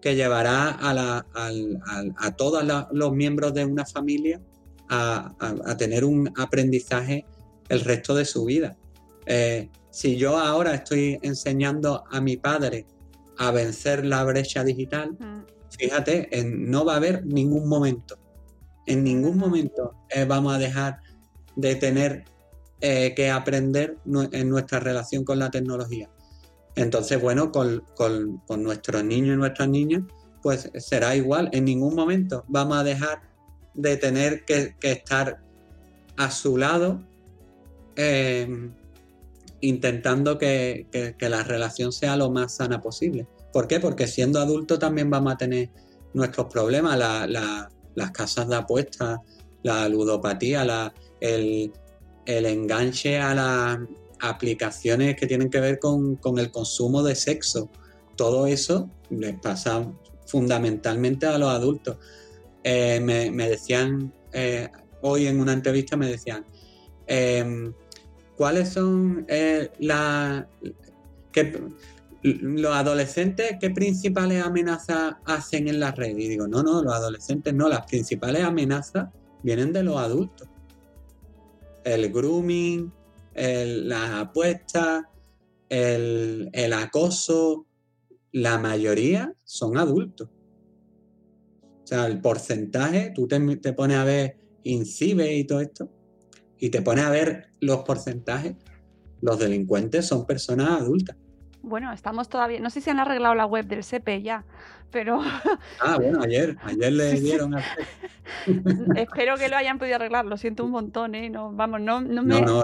[0.00, 2.62] que llevará a, a, todos
[2.92, 4.40] los miembros de una familia
[4.88, 7.24] a, tener un aprendizaje
[7.68, 8.76] el resto de su vida.
[9.26, 12.86] Eh, si yo ahora estoy enseñando a mi padre
[13.38, 15.16] a vencer la brecha digital,
[15.78, 18.18] fíjate, no va a haber ningún momento,
[18.86, 20.98] en ningún momento eh, vamos a dejar
[21.56, 22.24] de tener
[22.86, 23.96] eh, que aprender
[24.32, 26.10] en nuestra relación con la tecnología.
[26.76, 27.82] Entonces, bueno, con,
[28.58, 30.02] nuestros niños y nuestras niñas,
[30.42, 31.48] pues será igual.
[31.52, 33.22] En ningún momento vamos a dejar
[33.72, 35.40] de tener que, estar
[36.18, 37.02] a su lado
[37.96, 38.70] eh,
[39.62, 40.86] intentando que,
[41.20, 43.26] la relación sea lo más sana posible.
[43.50, 43.80] ¿Por qué?
[43.80, 45.70] Porque siendo adulto también vamos a tener
[46.12, 49.20] nuestros problemas, las casas de apuestas,
[49.62, 51.72] la ludopatía, la, el,
[52.26, 53.78] el enganche a las
[54.20, 57.70] aplicaciones que tienen que ver con, el consumo de sexo.
[58.16, 59.86] Todo eso les pasa
[60.26, 61.98] fundamentalmente a los adultos.
[62.62, 64.68] Eh, me, decían, eh,
[65.02, 66.44] hoy en una entrevista me decían,
[67.06, 67.72] em,
[68.36, 70.46] ¿cuáles son eh, las...
[72.22, 76.16] los adolescentes, ¿qué principales amenazas hacen en la red?
[76.16, 79.08] Y digo, no, no, los adolescentes no, las principales amenazas
[79.42, 80.48] vienen de los adultos
[81.84, 82.92] el grooming,
[83.34, 85.04] las apuestas,
[85.68, 87.66] el, acoso,
[88.32, 90.28] la mayoría son adultos.
[91.82, 95.90] O sea, el porcentaje, tú te, te pones a ver INCIBE y todo esto,
[96.58, 98.54] y te pones a ver los porcentajes,
[99.20, 101.16] los delincuentes son personas adultas.
[101.62, 102.60] Bueno, estamos todavía.
[102.60, 104.44] No sé si han arreglado la web del SEPE ya,
[104.94, 105.20] pero.
[105.80, 107.62] Ah, bueno, ayer, ayer le dieron a...
[108.96, 110.24] Espero que lo hayan podido arreglar.
[110.24, 111.28] Lo siento un montón, ¿eh?
[111.28, 112.40] No, vamos, no, no me.
[112.40, 112.62] No,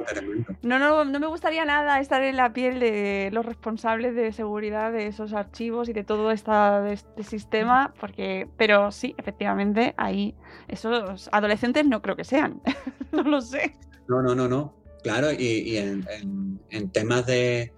[0.62, 5.08] no, no, me gustaría nada estar en la piel de los responsables de seguridad de
[5.08, 8.48] esos archivos y de todo esta, este sistema, porque.
[8.56, 10.34] Pero sí, efectivamente, ahí.
[10.68, 12.62] Esos adolescentes no creo que sean.
[13.10, 13.74] no lo sé.
[14.08, 14.72] No, no, no, no.
[15.02, 17.72] Claro, y, en temas de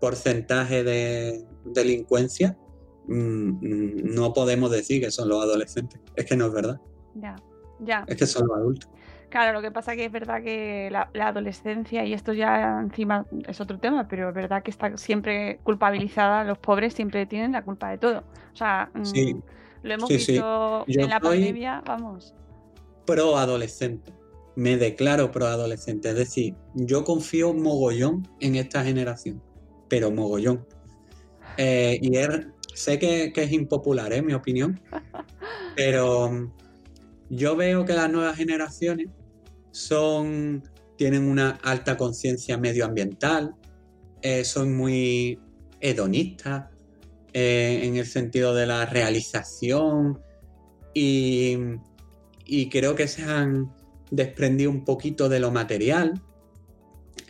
[0.00, 2.56] porcentaje de delincuencia,
[3.10, 6.00] mm, mm, no podemos decir que son los adolescentes.
[6.16, 6.80] Es que no es verdad.
[7.14, 7.36] Ya,
[7.80, 8.04] ya.
[8.06, 8.88] Es que son los adultos.
[9.28, 13.60] Claro, lo que pasa que es verdad que la, adolescencia, y esto ya encima es
[13.60, 17.90] otro tema, pero es verdad que está siempre culpabilizada, los pobres siempre tienen la culpa
[17.90, 18.24] de todo.
[18.52, 19.40] O sea, mm,
[19.82, 22.34] lo hemos visto en la pandemia, vamos.
[23.06, 24.12] Pro adolescente,
[24.56, 29.40] me declaro pro adolescente, es decir, yo confío mogollón en esta generación
[29.90, 30.64] pero mogollón.
[31.58, 32.16] Eh, y
[32.74, 34.26] sé que, es impopular, en ¿eh?
[34.26, 34.80] mi opinión,
[35.76, 36.52] pero mm,
[37.30, 39.08] yo veo que las nuevas generaciones
[39.70, 40.62] son,
[40.96, 43.54] tienen una alta conciencia medioambiental,
[44.22, 45.38] eh, son muy
[45.80, 46.66] hedonistas
[47.32, 50.20] en el sentido de la realización
[50.92, 51.56] y,
[52.44, 53.72] y creo que se han
[54.10, 56.20] desprendido un poquito de lo material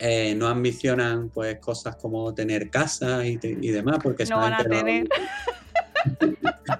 [0.03, 5.07] eh, no ambicionan pues cosas como tener casa y, demás, porque no van a tener.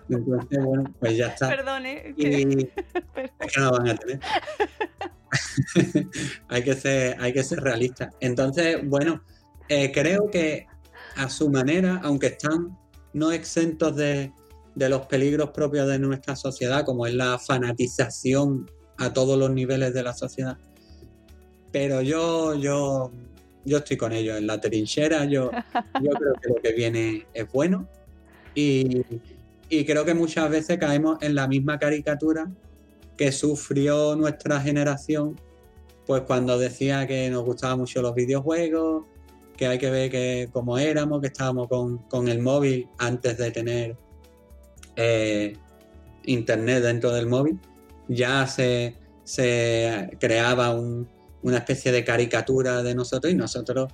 [0.09, 1.49] Entonces, bueno, pues ya está.
[1.49, 2.15] Perdone.
[2.17, 2.25] Es
[3.53, 4.19] que no van a tener.
[6.49, 8.11] hay, que ser, hay que ser realistas.
[8.21, 9.23] Entonces, bueno,
[9.69, 10.65] eh, creo que
[11.15, 12.75] a su manera, aunque están
[13.13, 14.33] no exentos de,
[14.73, 18.67] de los peligros propios de nuestra sociedad, como es la fanatización
[18.97, 20.57] a todos los niveles de la sociedad,
[21.71, 23.11] pero yo, yo,
[23.65, 25.25] yo estoy con ellos en la trinchera.
[25.25, 25.51] Yo,
[26.01, 27.87] yo creo que lo que viene es bueno.
[28.55, 29.01] Y,
[29.69, 32.51] y creo que muchas veces caemos en la misma caricatura
[33.17, 35.39] que sufrió nuestra generación,
[36.05, 39.05] pues cuando decía que nos gustaban mucho los videojuegos,
[39.55, 43.95] que hay que ver que cómo éramos, que estábamos con, el móvil antes de tener
[44.95, 45.55] eh,
[46.25, 47.59] internet dentro del móvil,
[48.07, 48.95] ya se,
[50.19, 50.75] creaba
[51.43, 53.91] una especie de caricatura de nosotros y nosotros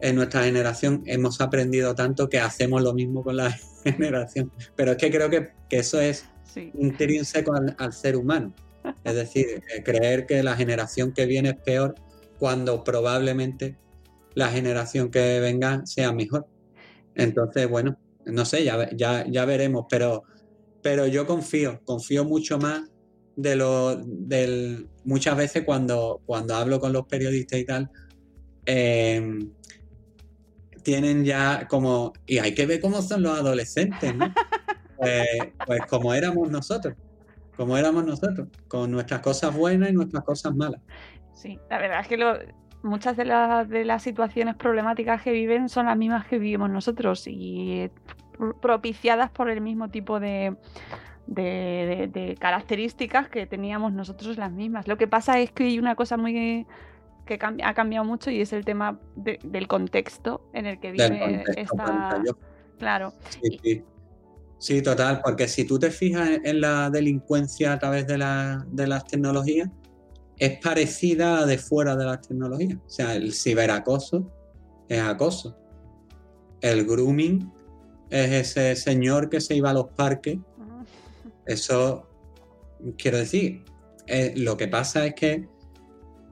[0.00, 3.50] en nuestra generación hemos aprendido tanto que hacemos lo mismo con la
[3.84, 4.52] generación.
[4.74, 8.54] Pero es que creo que, eso es intrínseco al, ser humano.
[9.04, 11.94] Es decir, eh, creer que la generación que viene es peor
[12.38, 13.76] cuando probablemente
[14.34, 16.46] la generación que venga sea mejor.
[17.14, 20.24] Entonces, bueno, no sé, ya, ya, ya veremos, pero,
[20.82, 22.82] pero yo confío, confío mucho más
[23.36, 27.90] de lo del muchas veces cuando, cuando hablo con los periodistas y tal,
[28.64, 29.38] eh,
[30.82, 34.26] tienen ya como, y hay que ver cómo son los adolescentes, ¿no?
[34.98, 35.26] Pues,
[35.66, 36.94] pues, como éramos nosotros,
[37.54, 40.80] como éramos nosotros, con nuestras cosas buenas y nuestras cosas malas.
[41.34, 42.16] Sí, la verdad es que
[42.82, 43.24] muchas de,
[43.68, 47.90] de las situaciones problemáticas que viven son las mismas que vivimos nosotros y
[48.62, 50.56] propiciadas por el mismo tipo de,
[51.26, 54.86] de, características que teníamos nosotros las mismas.
[54.88, 56.66] Lo que pasa es que hay una cosa muy
[57.26, 62.22] que ha cambiado mucho y es el tema del contexto en el que vive esta...
[62.78, 63.12] Claro.
[64.58, 68.16] Sí, total, porque si tú te fijas en la delincuencia a través de,
[68.68, 69.68] de las tecnologías,
[70.38, 72.78] es parecida a de fuera de las tecnologías.
[72.86, 74.30] O sea, el ciberacoso
[74.88, 75.56] es acoso.
[76.60, 77.50] El grooming
[78.10, 80.38] es ese señor que se iba a los parques.
[81.46, 82.08] Eso,
[82.98, 83.64] quiero decir,
[84.06, 85.48] eh, lo que pasa es que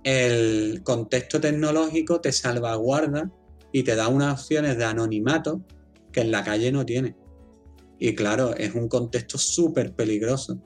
[0.03, 3.31] el contexto tecnológico te salvaguarda
[3.73, 5.63] y te da unas opciones de anonimato
[6.13, 7.17] que en la calle no tiene.
[7.99, 10.61] Y claro, es un contexto súper peligroso.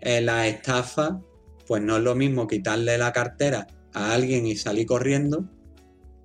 [0.00, 1.20] En la estafa,
[1.66, 5.48] pues no es lo mismo quitarle la cartera a alguien y salir corriendo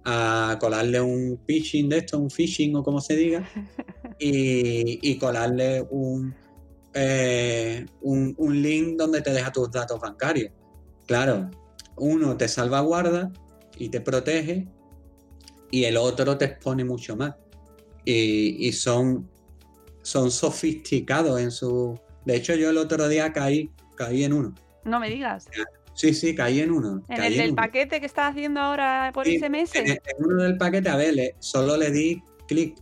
[0.05, 3.47] a colarle un phishing de esto, un phishing o como se diga,
[4.19, 6.33] y, colarle un,
[6.95, 10.51] eh, un, un link donde te deja tus datos bancarios.
[11.05, 11.51] Claro,
[11.97, 13.31] uno te salvaguarda
[13.77, 14.67] y te protege
[15.71, 17.35] y el otro te expone mucho más.
[18.05, 19.29] Y, son,
[20.03, 21.99] son sofisticados en su...
[22.23, 24.53] De hecho, yo el otro día caí, caí en uno.
[24.83, 25.47] No me digas.
[25.95, 27.03] Sí, sí, caí en uno.
[27.09, 29.75] ¿En el del paquete que estás haciendo ahora por SMS?
[29.75, 32.77] En, uno del paquete, a ver, solo le di clic,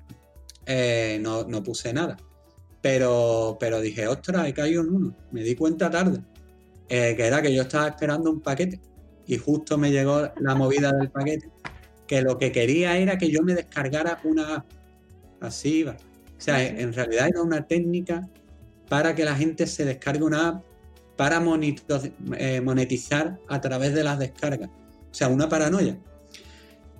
[0.66, 2.18] eh, no, puse nada.
[2.84, 5.16] Pero, pero dije, ostras, he caído en uno.
[5.32, 6.20] Me di cuenta tarde.
[6.90, 8.80] Eh, que era que yo estaba esperando un paquete
[9.26, 11.50] y justo me llegó la movida del paquete,
[12.06, 14.66] que lo que quería era que yo me descargara una app.
[15.40, 15.94] Así iba.
[15.94, 18.28] O sea, en realidad era una técnica
[18.90, 20.64] para que la gente se descargue una app
[21.16, 21.42] para
[22.38, 24.70] eh, monetizar a través de las descargas.
[24.70, 25.98] O sea, una paranoia.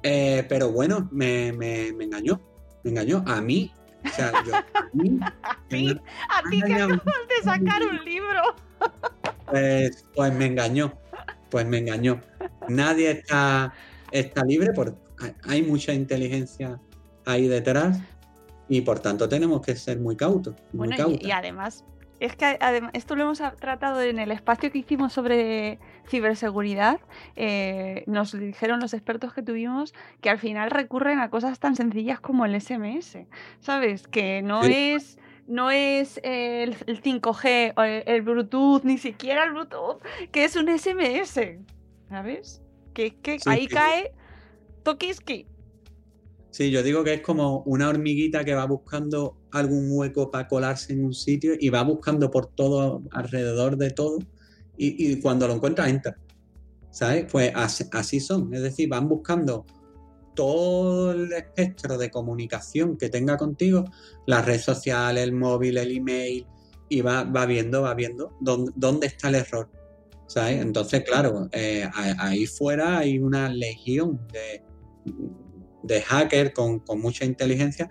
[0.02, 2.42] Eh, pero bueno, me, engañó.
[2.84, 3.24] Me engañó.
[3.28, 3.72] A mí.
[4.06, 8.56] O sea, yo, a mí, a ti, a ti que acabas de sacar un libro.
[9.46, 10.94] Pues, pues me engañó
[11.54, 12.20] pues me engañó.
[12.68, 13.72] Nadie está,
[14.10, 14.98] está libre, porque
[15.44, 16.80] hay mucha inteligencia
[17.26, 18.00] ahí detrás
[18.68, 20.56] y por tanto tenemos que ser muy cautos.
[20.72, 21.86] bueno, y, además,
[22.24, 22.58] es que
[22.94, 27.02] esto lo hemos tratado en el espacio que hicimos sobre ciberseguridad.
[27.36, 32.22] Eh, nos dijeron los expertos que tuvimos que al final recurren a cosas tan sencillas
[32.22, 33.18] como el SMS,
[33.60, 34.08] ¿sabes?
[34.08, 40.02] Que no es no es el, 5G o el, Bluetooth, ni siquiera el Bluetooth,
[40.32, 41.42] que es un SMS,
[42.08, 42.62] ¿sabes?
[42.94, 44.14] Que, que ahí cae
[44.84, 45.46] Tokiski.
[46.54, 50.94] Sí, yo digo que es como una hormiguita que va buscando algún hueco para colarse
[50.94, 54.20] en un sitio y va buscando por todo, alrededor de todo,
[54.78, 56.16] y, cuando lo encuentra entra.
[56.92, 57.26] ¿Sabes?
[57.32, 59.66] Pues así son, es decir, van buscando
[60.36, 63.86] todo el espectro de comunicación que tenga contigo,
[64.28, 66.46] las redes sociales, el móvil, el email,
[66.88, 69.72] y va, va viendo, va viendo dónde, está el error.
[70.28, 70.62] ¿sabes?
[70.62, 71.90] Entonces, claro, eh,
[72.20, 74.62] ahí fuera hay una legión de,
[75.84, 77.90] de hackers con, mucha inteligencia.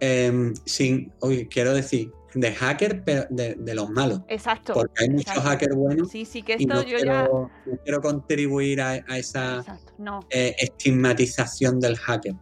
[0.00, 4.20] Em, sin, oye, quiero decir, de hacker, pero de, los malos.
[4.28, 4.74] Exacto.
[4.74, 6.10] Porque hay muchos hackers buenos.
[6.10, 7.24] Sí, sí, que esto yo ya.
[7.24, 7.50] No
[7.84, 9.64] quiero contribuir a, esa
[10.30, 12.34] eh, estigmatización del hacker.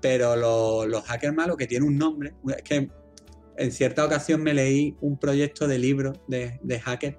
[0.00, 2.90] Pero los hackers malos, que tienen un nombre, es que
[3.56, 7.18] en cierta ocasión me leí un proyecto de libro de, de hacker,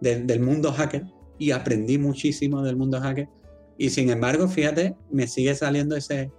[0.00, 1.04] del mundo hacker,
[1.38, 3.28] y aprendí muchísimo del mundo hacker.
[3.76, 6.30] Y sin embargo, fíjate, me sigue saliendo ese,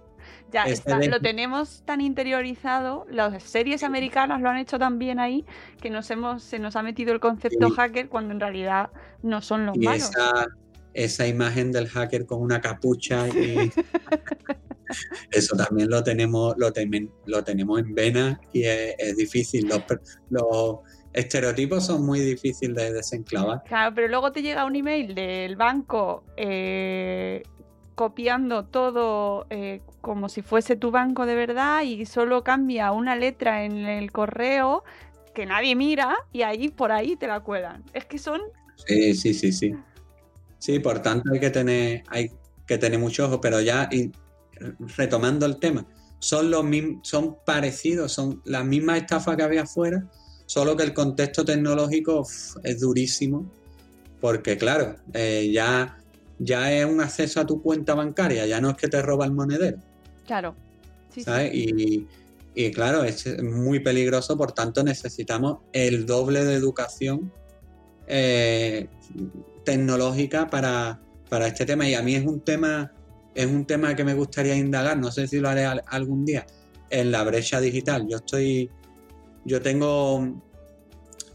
[0.52, 4.98] Ya Ese está, de- lo tenemos tan interiorizado, las series americanas lo han hecho tan
[4.98, 5.44] bien ahí
[5.80, 8.90] que nos hemos, se nos ha metido el concepto hacker cuando en realidad
[9.22, 10.08] no son los Y malos.
[10.10, 10.46] esa,
[10.94, 13.70] esa imagen del hacker con una capucha y
[15.30, 19.68] eso también lo tenemos, lo, temen- lo tenemos en vena y es, es difícil.
[19.68, 19.82] Los,
[20.30, 20.76] los
[21.16, 23.62] estereotipos son muy difíciles de desenclavar.
[23.64, 27.42] Claro, pero luego te llega un email del banco eh,
[27.94, 33.64] copiando todo eh, como si fuese tu banco de verdad y solo cambia una letra
[33.64, 34.84] en el correo
[35.34, 37.82] que nadie mira y ahí por ahí te la cuelan.
[37.92, 38.40] Es que son
[38.86, 39.74] Sí, sí, sí, sí.
[40.58, 42.30] Sí, por tanto hay que tener, hay
[42.66, 44.12] que tener mucho ojo, pero ya y-
[44.96, 45.86] retomando el tema,
[46.18, 50.02] son los mismos, son parecidos, son las mismas estafas que había afuera,
[50.46, 53.50] solo que el contexto tecnológico uf, es durísimo,
[54.20, 55.98] porque claro, eh, ya,
[56.38, 59.32] ya es un acceso a tu cuenta bancaria, ya no es que te roba el
[59.32, 59.78] monedero.
[60.26, 60.54] Claro.
[61.10, 61.24] Sí, sí.
[61.24, 61.54] ¿sabes?
[61.54, 62.06] Y,
[62.54, 67.30] y claro, es muy peligroso, por tanto necesitamos el doble de educación
[68.06, 68.88] eh,
[69.64, 71.88] tecnológica para, para este tema.
[71.88, 72.92] Y a mí es un tema,
[73.34, 76.46] es un tema que me gustaría indagar, no sé si lo haré al- algún día,
[76.90, 78.06] en la brecha digital.
[78.08, 78.70] Yo estoy,
[79.46, 80.42] yo tengo,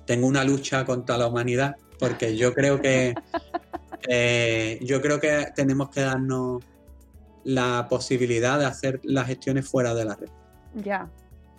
[0.05, 3.15] tengo una lucha contra la humanidad, porque yo creo que
[4.09, 6.63] eh, yo creo que tenemos que darnos
[7.43, 10.29] la posibilidad de hacer las gestiones fuera de la red.
[10.75, 11.09] Ya.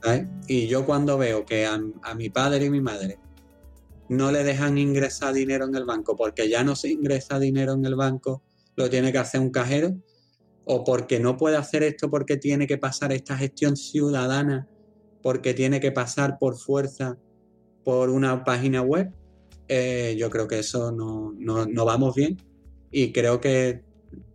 [0.03, 0.27] ¿sabes?
[0.47, 3.19] Y yo cuando veo que a, a mi padre y mi madre
[4.09, 7.85] no le dejan ingresar dinero en el banco porque ya no se ingresa dinero en
[7.87, 8.43] el banco,
[8.77, 9.97] lo tiene que hacer un cajero,
[10.65, 14.69] o porque no puede hacer esto porque tiene que pasar esta gestión ciudadana,
[15.23, 17.17] porque tiene que pasar por fuerza
[17.85, 19.11] por una página web,
[19.69, 22.37] eh, yo creo que eso no, no, no vamos bien
[22.91, 23.83] y creo que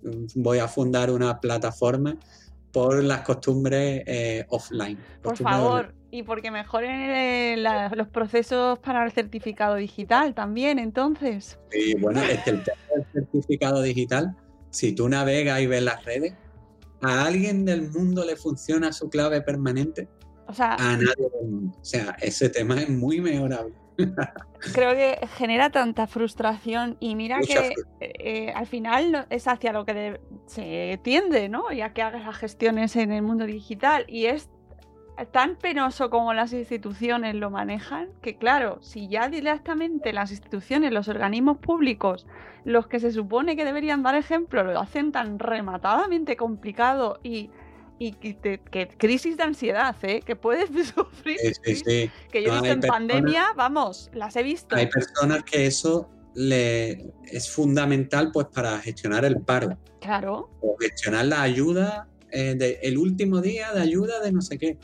[0.02, 2.18] mm, voy a fundar una plataforma
[2.72, 4.98] por las costumbres eh, offline.
[5.22, 10.80] Por costumbres favor, y porque mejoren eh, la- los procesos para el certificado digital también,
[10.80, 11.60] entonces.
[11.72, 14.36] Y bueno, es que el tema del certificado digital,
[14.70, 16.34] si tú navegas y ves las redes,
[17.02, 20.08] ¿a alguien del mundo le funciona su clave permanente?
[20.48, 21.14] O sea, A nadie.
[21.20, 23.74] O sea, ese tema es muy mejorable.
[24.74, 29.86] creo que genera tanta frustración y mira Mucha que eh, al final es hacia lo
[29.86, 31.72] que de- se tiende, ¿no?
[31.72, 34.50] Ya que hagas las gestiones en el mundo digital y es
[35.32, 41.08] tan penoso como las instituciones lo manejan, que claro, si ya directamente las instituciones, los
[41.08, 42.28] organismos públicos,
[42.66, 47.50] los que se supone que deberían dar ejemplo, lo hacen tan rematadamente complicado y,
[48.00, 50.22] y que, te- que crisis de ansiedad, ¿eh?
[50.26, 51.38] Que puedes sufrir.
[51.39, 52.12] Sí, sí, sí.
[52.32, 54.76] Que yo he No, visto hay en personas- pandemia, vamos, las he visto.
[54.76, 61.26] Hay personas que eso le es fundamental pues para gestionar el paro Claro, o gestionar
[61.26, 64.78] la ayuda eh, de, el último día de ayuda de no sé qué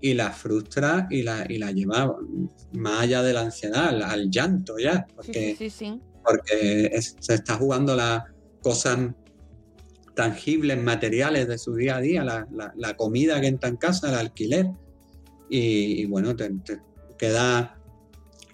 [0.00, 2.16] y la frustra y la, y la lleva
[2.72, 6.00] más allá de la ansiedad al, al llanto ya sí, porque, sí, sí, sí.
[6.24, 8.24] porque es- se está jugando las
[8.60, 8.98] cosas
[10.14, 12.46] tangibles, materiales de su día a día, la,
[12.76, 14.66] la- comida que entra en casa, el alquiler
[15.48, 16.50] y, bueno, te-
[17.18, 17.78] queda,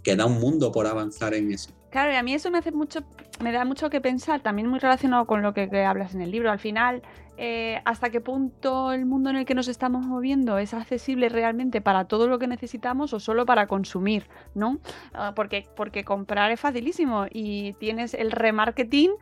[0.02, 1.70] queda un mundo por avanzar en eso.
[1.90, 3.00] Claro, y a mí eso me hace mucho,
[3.40, 6.30] me da mucho que pensar, también muy relacionado con lo que, que hablas en el
[6.30, 6.50] libro.
[6.50, 7.00] Al final,
[7.38, 11.80] eh, hasta qué punto el mundo en el que nos estamos moviendo es accesible realmente
[11.80, 14.78] para todo lo que necesitamos o solo para consumir, ¿no?
[15.14, 19.12] Ah, porque, porque comprar es facilísimo y tienes el remarketing,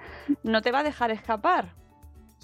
[0.43, 1.75] no te va a dejar escapar.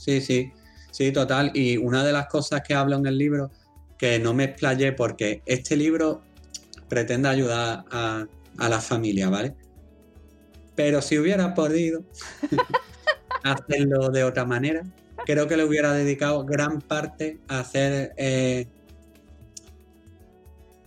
[0.01, 0.51] Sí, sí,
[0.91, 1.51] sí, total.
[1.53, 3.51] Y una de las cosas que hablo en el libro,
[3.99, 6.23] que no me explayé porque este libro
[6.89, 8.27] pretende ayudar a,
[8.57, 9.55] a la familia, ¿vale?
[10.75, 12.03] Pero si hubiera podido
[13.45, 14.85] hacerlo de otra manera,
[15.27, 18.69] creo que le hubiera dedicado gran parte a hacer eh,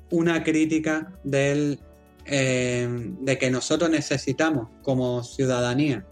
[0.09, 1.80] una crítica del,
[2.26, 2.88] eh,
[3.22, 6.03] de que nosotros necesitamos como ciudadanía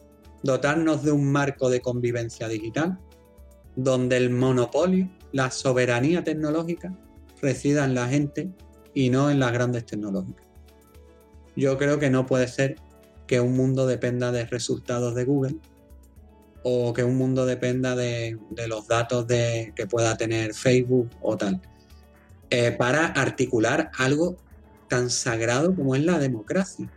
[0.43, 2.97] dotarnos de un marco de convivencia digital
[3.75, 6.93] donde el monopolio, la soberanía tecnológica
[7.41, 8.51] resida en la gente
[8.93, 10.45] y no en las grandes tecnológicas.
[11.55, 12.75] Yo creo que no puede ser
[13.27, 15.55] que un mundo dependa de resultados de Google
[16.63, 18.37] o que un mundo dependa de,
[18.67, 21.61] los datos que pueda tener Facebook o tal,
[22.49, 24.37] eh, para articular algo
[24.87, 26.91] tan sagrado como es la democracia.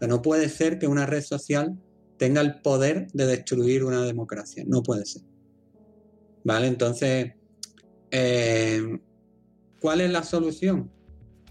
[0.00, 1.78] No puede ser que una red social
[2.16, 4.64] tenga el poder de destruir una democracia.
[4.66, 5.22] No puede ser.
[6.44, 6.66] ¿Vale?
[6.66, 7.32] Entonces,
[8.10, 8.98] eh,
[9.80, 10.90] ¿cuál es la solución?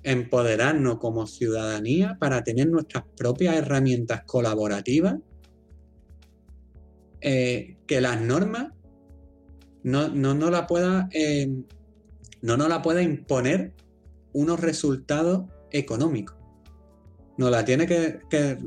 [0.03, 5.15] Empoderarnos como ciudadanía para tener nuestras propias herramientas colaborativas,
[7.21, 8.73] eh, que las normas
[9.83, 11.49] no, no, no la pueda eh,
[12.43, 13.73] no nos la pueda imponer
[14.33, 16.35] unos resultados económicos.
[17.37, 18.57] Nos la tiene que, que,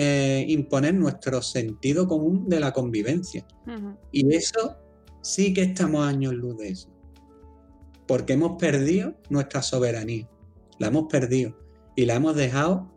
[0.00, 3.44] eh, imponer nuestro sentido común de la convivencia.
[4.12, 4.76] Y eso
[5.22, 6.88] sí que estamos años luz de eso.
[8.06, 10.28] Porque hemos perdido nuestra soberanía.
[10.78, 11.58] La hemos perdido.
[11.96, 12.88] Y la hemos dejado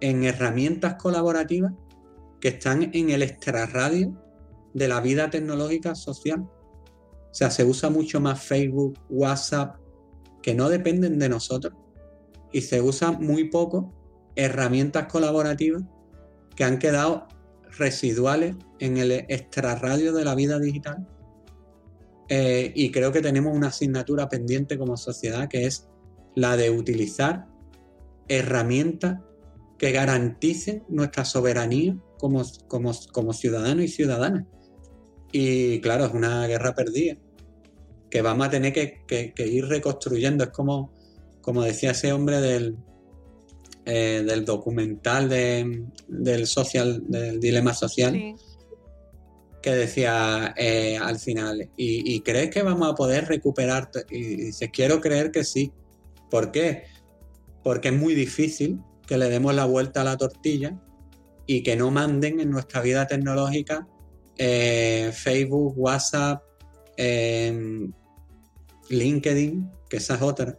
[0.00, 1.72] en herramientas colaborativas
[2.40, 4.16] que están en el extrarradio
[4.74, 6.42] de la vida tecnológica social.
[6.42, 9.74] O sea, se usa mucho más Facebook, WhatsApp,
[10.40, 11.74] que no dependen de nosotros.
[12.52, 13.92] Y se usa muy poco
[14.36, 15.82] herramientas colaborativas
[16.58, 17.28] que han quedado
[17.78, 21.06] residuales en el extrarradio de la vida digital.
[22.28, 25.86] Eh, y creo que tenemos una asignatura pendiente como sociedad que es
[26.34, 27.46] la de utilizar
[28.26, 29.20] herramientas
[29.78, 34.44] que garanticen nuestra soberanía como, como, como ciudadanos y ciudadanas.
[35.30, 37.14] Y claro, es una guerra perdida
[38.10, 40.42] que vamos a tener que, que- ir reconstruyendo.
[40.42, 40.92] Es como,
[41.40, 42.76] como decía ese hombre del,
[43.90, 48.34] eh, del documental de- del social, del dilema social, Sí.
[49.62, 53.90] que decía eh, al final, ¿y, y crees que vamos a poder recuperar?
[53.90, 55.72] t-?" Y dice, quiero creer que sí.
[56.30, 56.84] ¿Por qué?
[57.64, 60.78] Porque es muy difícil que le demos la vuelta a la tortilla
[61.46, 63.88] y que no manden en nuestra vida tecnológica
[64.36, 66.42] eh, Facebook, WhatsApp,
[66.98, 67.88] eh,
[68.90, 70.58] LinkedIn, que esa es otra,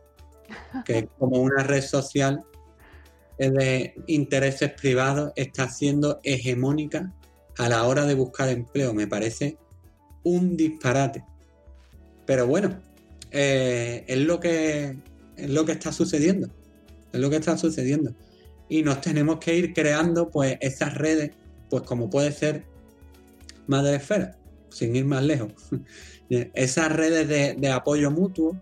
[0.86, 2.42] que como una red social
[3.48, 7.14] de intereses privados está siendo hegemónica
[7.58, 8.94] a la hora de buscar empleo.
[8.94, 9.58] Me parece
[10.24, 11.24] un disparate.
[12.26, 12.82] Pero bueno,
[13.32, 14.98] eh, es, lo que,
[15.38, 16.50] es lo que está sucediendo.
[17.14, 18.14] Es lo que está sucediendo.
[18.68, 21.32] Y nos tenemos que ir creando pues esas redes,
[21.70, 22.66] pues como puede ser
[23.68, 24.38] Madre Esfera,
[24.70, 25.54] sin ir más lejos.
[26.30, 28.60] esas redes de, apoyo mutuo,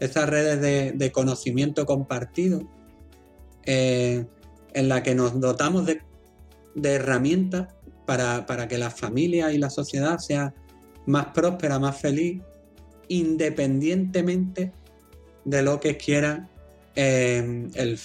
[0.00, 2.68] esas redes de, de conocimiento compartido,
[3.66, 4.24] eh,
[4.72, 6.02] en la que nos dotamos de,
[6.74, 7.68] de herramientas
[8.06, 10.54] para, para que la familia y la sociedad sea
[11.06, 12.42] más próspera, más feliz,
[13.08, 14.72] independientemente
[15.44, 16.48] de lo que quiera
[16.94, 17.98] eh, el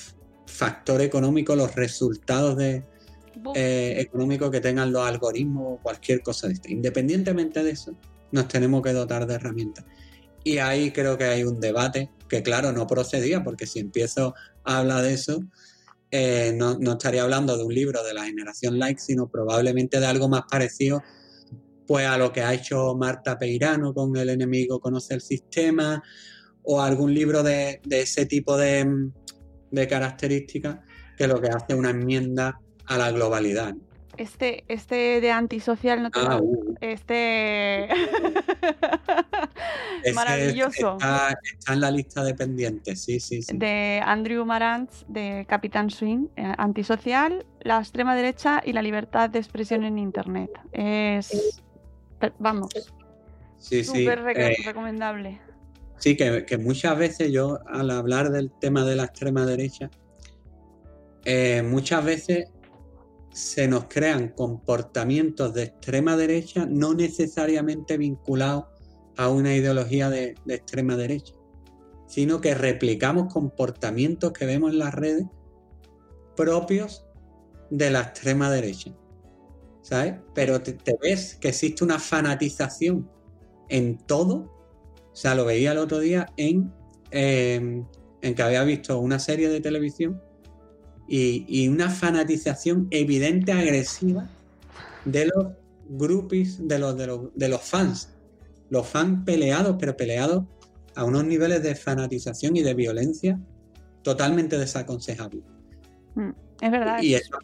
[0.45, 2.83] factor económico, los resultados de,
[3.55, 6.69] eh, económicos que tengan los algoritmos o cualquier cosa de esto.
[6.69, 7.95] Independientemente de eso,
[8.31, 9.85] nos tenemos que dotar de herramientas.
[10.43, 14.79] Y ahí creo que hay un debate que, claro, no procedía, porque si empiezo a
[14.79, 15.41] hablar de eso,
[16.11, 20.05] eh, no, no estaría hablando de un libro de la generación like, sino probablemente de
[20.05, 21.01] algo más parecido
[21.89, 26.03] pues a lo que ha hecho Marta Peirano con El enemigo conoce el sistema,
[26.61, 29.09] o algún libro de, de ese tipo de,
[29.71, 30.81] de características
[31.17, 33.73] que lo que hace una enmienda a la globalidad.
[34.19, 37.87] Este, este de antisocial no te Ah, va- uh, Este.
[40.03, 40.93] ese Maravilloso.
[40.93, 43.57] Está, está en la lista de pendientes, sí, sí, sí.
[43.57, 49.39] De Andrew Marantz, de Capitán Swing, eh, antisocial, la extrema derecha y la libertad de
[49.39, 50.51] expresión en Internet.
[50.73, 51.61] Es.
[52.39, 52.73] Vamos,
[53.57, 53.85] Sí, sí.
[53.85, 55.39] súper reco- eh, recomendable.
[55.97, 59.89] Sí, que, que muchas veces yo al hablar del tema de la extrema derecha,
[61.23, 62.49] eh, muchas veces
[63.31, 68.65] se nos crean comportamientos de extrema derecha no necesariamente vinculados
[69.17, 71.33] a una ideología de, extrema derecha,
[72.07, 75.25] sino que replicamos comportamientos que vemos en las redes
[76.35, 77.05] propios
[77.69, 78.95] de la extrema derecha.
[79.81, 80.15] ¿Sabes?
[80.35, 83.09] Pero te, te ves que existe una fanatización
[83.69, 84.59] en todo
[85.11, 86.71] o sea, lo veía el otro día en,
[87.11, 87.83] eh,
[88.21, 90.21] en que había visto una serie de televisión
[91.09, 94.29] y, y una fanatización evidente, agresiva
[95.05, 95.47] de los
[95.89, 98.15] groupies, de los, de los, de los fans.
[98.69, 100.43] Los fans peleados, pero peleados
[100.95, 103.39] a unos niveles de fanatización y de violencia
[104.03, 105.41] totalmente desaconsejables.
[106.61, 107.01] Es verdad.
[107.01, 107.37] Y eso.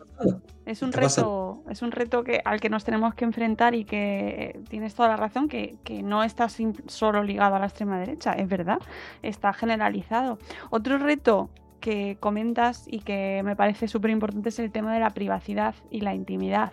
[0.66, 4.54] Es un reto, es un reto que, al que nos tenemos que enfrentar y que
[4.56, 6.48] eh, tienes toda la razón, que, que no está
[6.88, 8.80] solo ligado a la extrema derecha, es verdad,
[9.22, 10.38] está generalizado.
[10.70, 11.50] Otro reto
[11.80, 16.02] que comentas y que me parece súper importante es el tema de la privacidad y
[16.02, 16.72] la intimidad.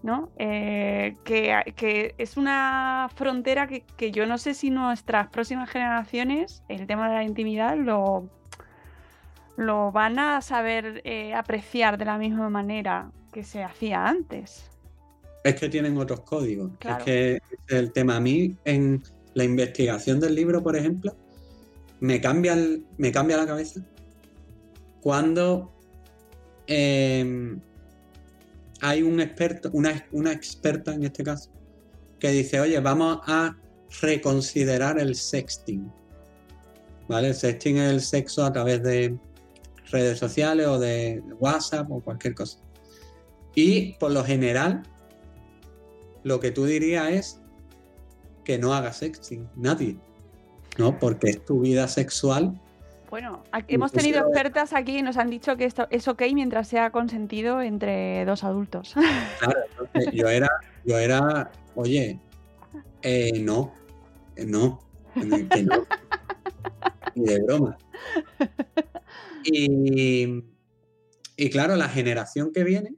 [0.00, 0.30] ¿no?
[0.38, 6.62] Eh, que, que es una frontera que, que yo no sé si nuestras próximas generaciones,
[6.68, 8.28] el tema de la intimidad, lo,
[9.56, 14.70] lo van a saber eh, apreciar de la misma manera que se hacía antes.
[15.42, 16.70] Es que tienen otros códigos.
[16.78, 16.98] Claro.
[16.98, 18.16] Es que es el tema.
[18.16, 19.02] A mí, en
[19.34, 21.12] la investigación del libro, por ejemplo,
[21.98, 23.80] me cambia, el- me cambia la cabeza
[25.00, 25.72] cuando
[26.66, 27.56] eh,
[28.80, 31.50] hay un experto, una, una experta en este caso,
[32.18, 33.56] que dice, oye, vamos a
[34.00, 35.90] reconsiderar el sexting.
[37.08, 37.28] ¿Vale?
[37.28, 39.16] El sexting es el sexo a través de
[39.90, 42.58] redes sociales o de WhatsApp o cualquier cosa.
[43.54, 44.82] Y por lo general,
[46.22, 47.40] lo que tú dirías es
[48.44, 49.96] que no hagas sexting, nadie.
[50.76, 50.98] ¿No?
[50.98, 52.60] Porque es tu vida sexual.
[53.10, 56.68] Bueno, aquí hemos tenido expertas aquí y nos han dicho que esto es ok mientras
[56.68, 58.94] sea consentido entre dos adultos.
[59.38, 60.48] Claro, yo era,
[60.84, 62.20] yo era, oye,
[63.02, 63.72] eh, no,
[64.36, 64.80] eh, no,
[65.14, 65.86] que no.
[67.14, 67.78] Ni de broma.
[69.44, 70.44] Y,
[71.36, 72.94] y, claro, la generación que viene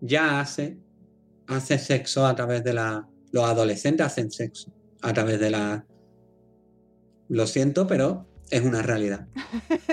[0.00, 0.78] ya hace,
[1.46, 3.08] hace sexo a través de la...
[3.30, 4.72] Los adolescentes hacen sexo
[5.02, 5.86] a través de la...
[7.28, 9.26] Lo siento, pero es una realidad.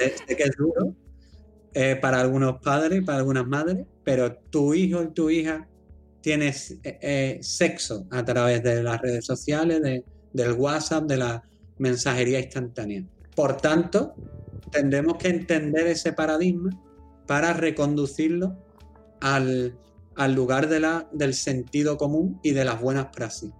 [0.00, 0.94] eh, sé, que es duro
[1.72, 5.68] eh, para algunos padres para algunas madres, pero tu hijo y tu hija
[6.20, 11.42] tienes eh, sexo a través de las redes sociales, de, del WhatsApp, de la
[11.78, 13.04] mensajería instantánea.
[13.34, 14.14] Por tanto,
[14.70, 16.70] tendremos que entender ese paradigma
[17.26, 18.56] para reconducirlo
[19.20, 19.76] al,
[20.34, 23.50] lugar de la, del sentido común y de las buenas praxis.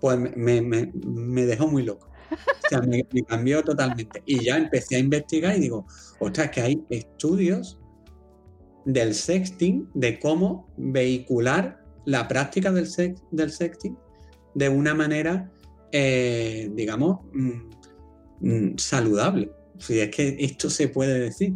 [0.00, 2.09] Pues me, me, dejó muy loco.
[2.30, 4.22] O sea, me, cambió totalmente.
[4.26, 5.86] Y ya empecé a investigar y digo,
[6.18, 7.78] ostras, que hay estudios
[8.84, 13.96] del sexting, de cómo vehicular la práctica del, sex, del sexting
[14.54, 15.50] de una manera,
[15.92, 17.70] eh, digamos, mm,
[18.40, 19.50] mm, saludable.
[19.78, 21.54] Si es que esto se puede decir.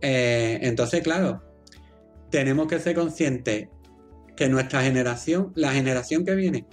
[0.00, 1.42] Eh, entonces, claro,
[2.30, 3.68] tenemos que ser conscientes
[4.36, 6.66] que nuestra generación, la generación que viene,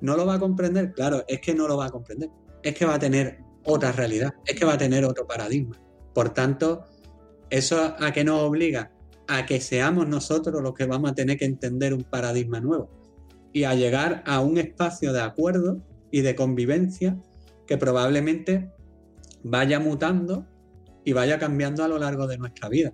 [0.00, 0.92] no lo va a comprender.
[0.92, 2.30] Claro, es que no lo va a comprender.
[2.64, 5.80] Es que va a tener otra realidad, es que va a tener otro paradigma.
[6.12, 6.84] Por tanto,
[7.50, 8.90] eso a qué nos obliga
[9.28, 12.90] a que seamos nosotros los que vamos a tener que entender un paradigma nuevo
[13.52, 17.16] y a llegar a un espacio de acuerdo y de convivencia
[17.66, 18.70] que probablemente
[19.42, 20.46] vaya mutando
[21.04, 22.92] y vaya cambiando a lo largo de nuestra vida.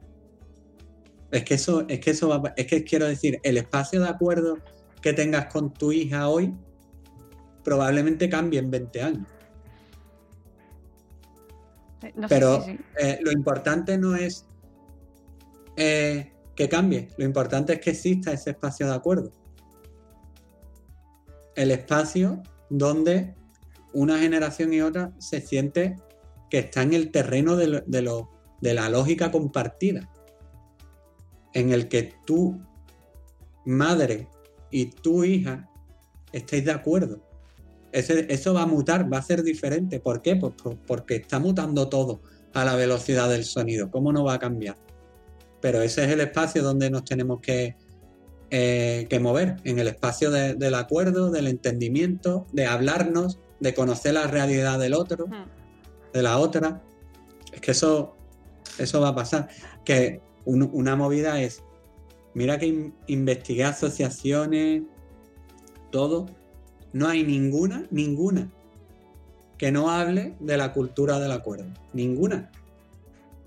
[1.30, 4.58] Es que eso, es que eso va, es que quiero decir, el espacio de acuerdo
[5.00, 6.54] que tengas con tu hija hoy
[7.62, 9.26] probablemente cambie en 20 años.
[12.02, 12.64] Eh, Pero
[12.98, 14.46] eh, lo importante no es
[15.76, 19.32] eh, que cambie, lo importante es que exista ese espacio de acuerdo.
[21.56, 23.34] El espacio donde
[23.92, 25.96] una generación y otra se siente
[26.48, 30.10] que está en el terreno de, de, la lógica compartida,
[31.54, 32.60] en el que tu
[33.64, 34.28] madre
[34.70, 35.68] y tu hija
[36.32, 37.29] estéis de acuerdo.
[37.92, 40.00] Eso va a mutar, va a ser diferente.
[40.00, 40.36] ¿Por qué?
[40.36, 40.54] Pues
[40.86, 42.20] porque está mutando todo
[42.52, 43.90] a la velocidad del sonido.
[43.90, 44.76] ¿Cómo no va a cambiar?
[45.60, 47.76] Pero ese es el espacio donde nos tenemos que,
[48.50, 54.26] eh, que mover, en el espacio del acuerdo, del entendimiento, de hablarnos, de conocer la
[54.26, 55.26] realidad del otro.
[55.26, 55.60] Hmm
[56.12, 56.82] de la otra.
[57.52, 58.16] Es que eso,
[58.78, 59.48] eso va a pasar.
[59.84, 61.62] Que una movida es,
[62.34, 64.82] mira que investigué asociaciones,
[65.90, 66.26] todo,
[66.92, 68.50] no hay ninguna, ninguna
[69.58, 71.66] que no hable de la cultura del acuerdo.
[71.92, 72.50] Ninguna.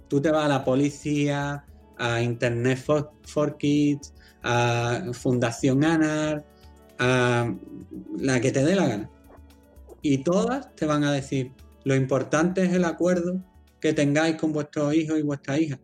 [0.08, 1.66] Tú te vas a la policía,
[1.98, 2.78] a Internet
[3.24, 4.14] for, Kids,
[4.44, 6.46] a Fundación ANAR,
[7.00, 7.52] a
[8.18, 9.10] la que te dé la gana.
[10.02, 11.52] Y todas te van a decir,
[11.84, 13.44] lo importante es el acuerdo
[13.80, 15.80] que tengáis con vuestros hijos y vuestras hijas.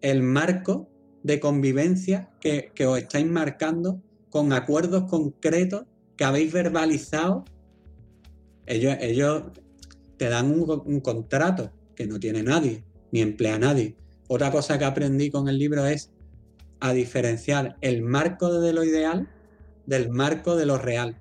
[0.00, 0.88] El marco
[1.22, 5.84] de convivencia que, os estáis marcando con acuerdos concretos
[6.22, 7.44] que habéis verbalizado.
[8.64, 9.42] Ellos, ellos
[10.18, 13.96] te dan un, un contrato que no tiene nadie, ni emplea nadie.
[14.28, 16.12] Otra cosa que aprendí con el libro es
[16.78, 19.28] a diferenciar el marco de lo ideal
[19.86, 21.18] del marco de lo real.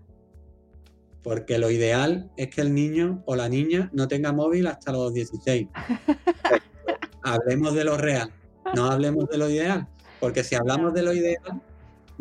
[1.24, 5.16] Porque lo ideal es que el niño o la niña no tenga móvil hasta los
[5.16, 5.68] 16.
[7.24, 8.32] hablemos de lo real,
[8.76, 9.88] no hablemos de lo ideal.
[10.20, 11.60] Porque si hablamos de lo ideal,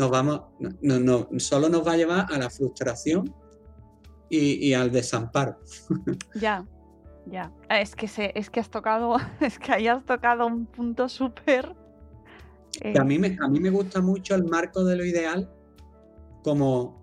[0.01, 0.41] nos vamos,
[0.81, 3.35] no, solo nos va a llevar a la frustración
[4.31, 5.59] y, al desamparo.
[6.35, 6.67] ya,
[7.27, 7.53] ya.
[7.69, 11.77] Es que, se, es que has tocado, es que hayas tocado un punto súper...
[12.99, 15.53] A, mí me, a mí me gusta mucho el marco de lo ideal
[16.43, 17.01] como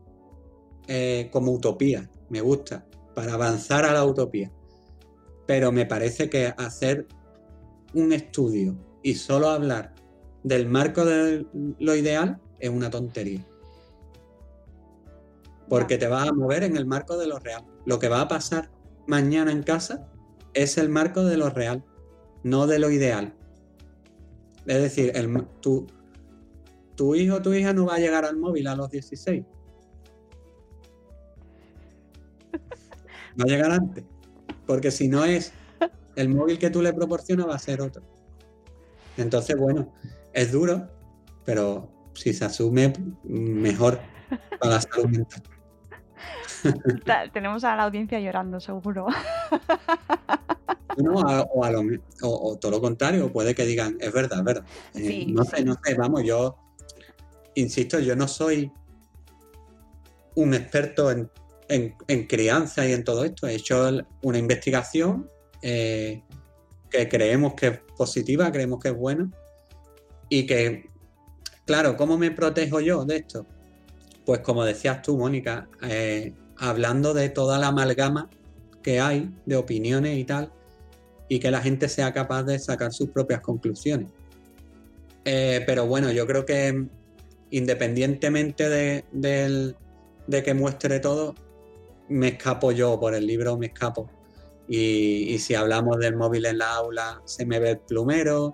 [0.88, 4.52] eh, como utopía, me gusta, para avanzar a la utopía.
[5.45, 7.08] Pero me parece que hacer
[7.93, 9.93] un estudio y solo hablar
[10.43, 11.45] del marco de
[11.78, 13.45] lo ideal es una tontería.
[15.70, 17.66] Porque te vas a mover en el marco de lo real.
[17.86, 18.70] Lo que va a pasar
[19.05, 20.08] mañana en casa
[20.53, 21.84] es el marco de lo real,
[22.43, 23.34] no de lo ideal.
[24.66, 25.88] Es decir, el, tu,
[26.95, 29.43] tu hijo o tu hija no va a llegar al móvil a los 16,
[33.39, 34.03] va a llegar antes.
[34.66, 35.53] Porque si no es
[36.16, 38.03] el móvil que tú le proporcionas, va a ser otro.
[39.16, 39.93] Entonces, bueno,
[40.34, 40.88] es duro,
[41.45, 42.93] pero si se asume,
[43.24, 43.99] mejor
[44.59, 45.43] para la salud mental.
[47.34, 49.07] Tenemos a la audiencia llorando, seguro.
[52.22, 54.65] o, todo lo contrario, puede que digan, es verdad, es verdad.
[54.95, 56.57] Eh, no sé, no sé, vamos, yo
[57.55, 58.72] insisto, yo no soy
[60.36, 61.30] un experto en,
[62.28, 63.47] crianza y en todo esto.
[63.47, 63.89] He hecho
[64.22, 65.30] una investigación
[65.61, 66.24] eh,
[66.89, 69.30] que creemos que es positiva, creemos que es buena
[70.30, 70.89] y que,
[71.68, 73.45] claro, ¿cómo me protejo yo de esto?
[74.26, 78.30] Pues como decías tú, Mónica, eh, hablando de toda la amalgama
[78.82, 80.51] que hay de opiniones y tal,
[81.30, 84.09] y que la gente sea capaz de sacar sus propias conclusiones.
[85.26, 86.88] Eh, pero bueno, yo creo que
[87.51, 89.76] independientemente de,
[90.43, 91.36] que muestre todo,
[92.07, 94.09] me escapo yo por el libro, me escapo.
[94.70, 98.53] Y, si hablamos del móvil en la aula, se me ve el plumero.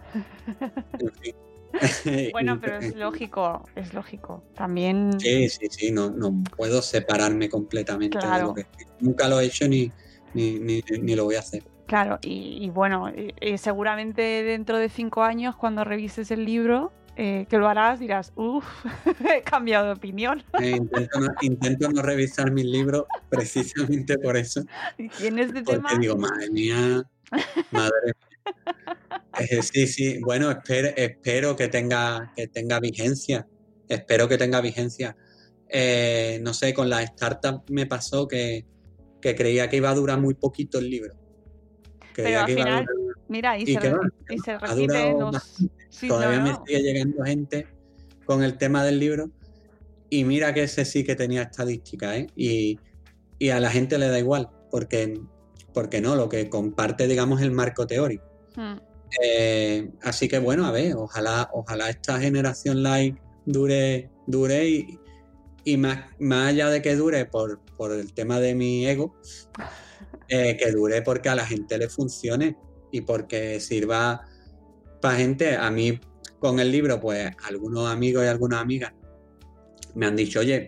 [2.31, 4.43] bueno, pero es lógico, es lógico.
[4.55, 5.19] También.
[5.19, 8.65] Sí, sí, sí, no, no puedo separarme completamente de lo que.
[8.99, 9.91] Nunca lo he hecho ni,
[10.33, 11.63] ni, ni lo voy a hacer.
[11.85, 13.11] Claro, y, bueno,
[13.57, 18.65] seguramente dentro de cinco años, cuando revises el libro, eh, que lo harás, dirás, uff,
[19.29, 20.43] he cambiado de opinión.
[20.59, 20.79] Eh,
[21.41, 24.63] intento, no, revisar mis libros precisamente por eso.
[24.97, 25.89] ¿Y tienes de tema?
[25.89, 27.03] Porque digo, madre mía,
[27.71, 28.32] madre mía.
[29.39, 33.47] Eh, sí, sí, bueno, espero, espero que, tenga, que tenga vigencia.
[33.89, 35.15] Espero que tenga vigencia.
[36.41, 38.65] no sé, con la startup me pasó que,
[39.21, 41.15] que creía que iba a durar muy poquito el libro
[42.15, 42.85] pero al final,
[43.27, 45.15] mira, y, se, repite.
[46.07, 47.67] Todavía me sigue llegando gente
[48.25, 49.29] con el tema del libro.
[50.09, 52.27] Y mira que ese sí que tenía estadística, ¿eh?
[52.35, 52.79] Y,
[53.49, 55.19] a la gente le da igual, porque,
[55.73, 58.23] porque no, lo que comparte, digamos, el marco teórico.
[58.55, 58.77] Hmm.
[59.23, 64.99] Eh, así que bueno, a ver, ojalá, ojalá esta generación live dure, dure y,
[65.63, 69.15] y más, más allá de que dure por, por el tema de mi ego,
[70.29, 72.57] eh, que dure porque a la gente le funcione
[72.91, 74.25] y porque sirva
[75.01, 75.55] para gente.
[75.55, 75.99] A mí
[76.39, 78.93] con el libro, pues algunos amigos y algunas amigas
[79.95, 80.67] me han dicho, oye,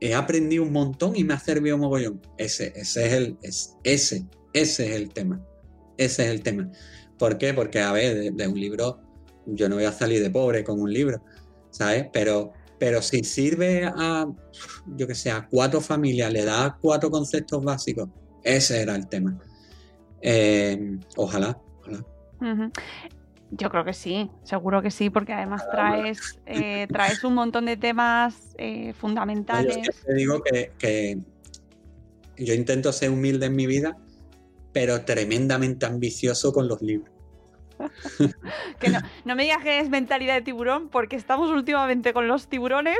[0.00, 2.20] he aprendido un montón y me ha servido un mogollón.
[2.36, 5.44] Ese, ese es el, ese, ese es el tema.
[5.96, 6.70] Ese es el tema.
[7.18, 7.54] ¿Por qué?
[7.54, 9.00] Porque, a ver, de, un libro,
[9.46, 11.22] yo no voy a salir de pobre con un libro,
[11.70, 12.06] ¿sabes?
[12.12, 14.26] Pero, pero si sirve a,
[14.96, 18.08] yo que sé, a cuatro familias, le da cuatro conceptos básicos
[18.42, 19.38] ese era el tema.
[20.22, 22.04] Eh, ojalá, ojalá.
[23.50, 27.76] Yo creo que sí, seguro que sí, porque además traes, eh, traes un montón de
[27.76, 29.76] temas eh, fundamentales.
[29.76, 31.18] Yo te digo que,
[32.36, 33.96] yo intento ser humilde en mi vida,
[34.72, 37.18] pero tremendamente ambicioso con los libros.
[38.80, 38.90] que
[39.24, 42.98] no, me digas que es mentalidad de tiburón, porque estamos últimamente con los tiburones.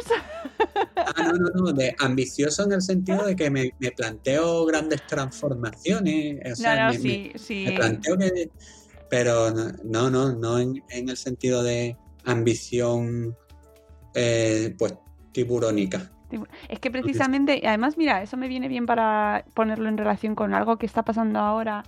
[0.97, 6.61] ah, no, no, no, de ambicioso en el sentido de que me, planteo grandes transformaciones.
[6.61, 7.65] no, no, sí, sí.
[7.67, 8.51] Me planteo que.
[9.11, 9.51] Pero
[9.85, 13.35] no, no, no en, el sentido de ambición,
[14.15, 14.95] eh, pues,
[15.33, 16.13] tiburónica.
[16.69, 20.77] Es que precisamente, además, mira, eso me viene bien para ponerlo en relación con algo
[20.77, 21.85] que está pasando ahora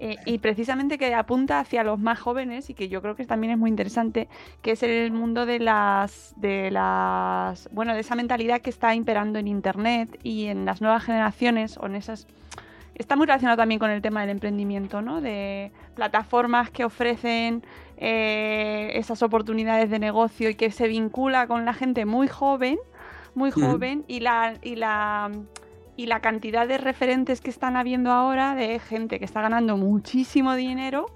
[0.00, 3.52] eh, y precisamente que apunta hacia los más jóvenes y que yo creo que también
[3.52, 4.28] es muy interesante,
[4.62, 9.38] que es el mundo de las, de las, bueno, de esa mentalidad que está imperando
[9.38, 12.26] en Internet y en las nuevas generaciones o en esas...
[12.96, 15.20] Está muy relacionado también con el tema del emprendimiento, ¿no?
[15.20, 17.64] De plataformas que ofrecen
[17.96, 22.78] eh, esas oportunidades de negocio y que se vincula con la gente muy joven
[23.34, 25.30] muy joven y la, y la
[25.96, 30.54] y la cantidad de referentes que están habiendo ahora de gente que está ganando muchísimo
[30.54, 31.06] dinero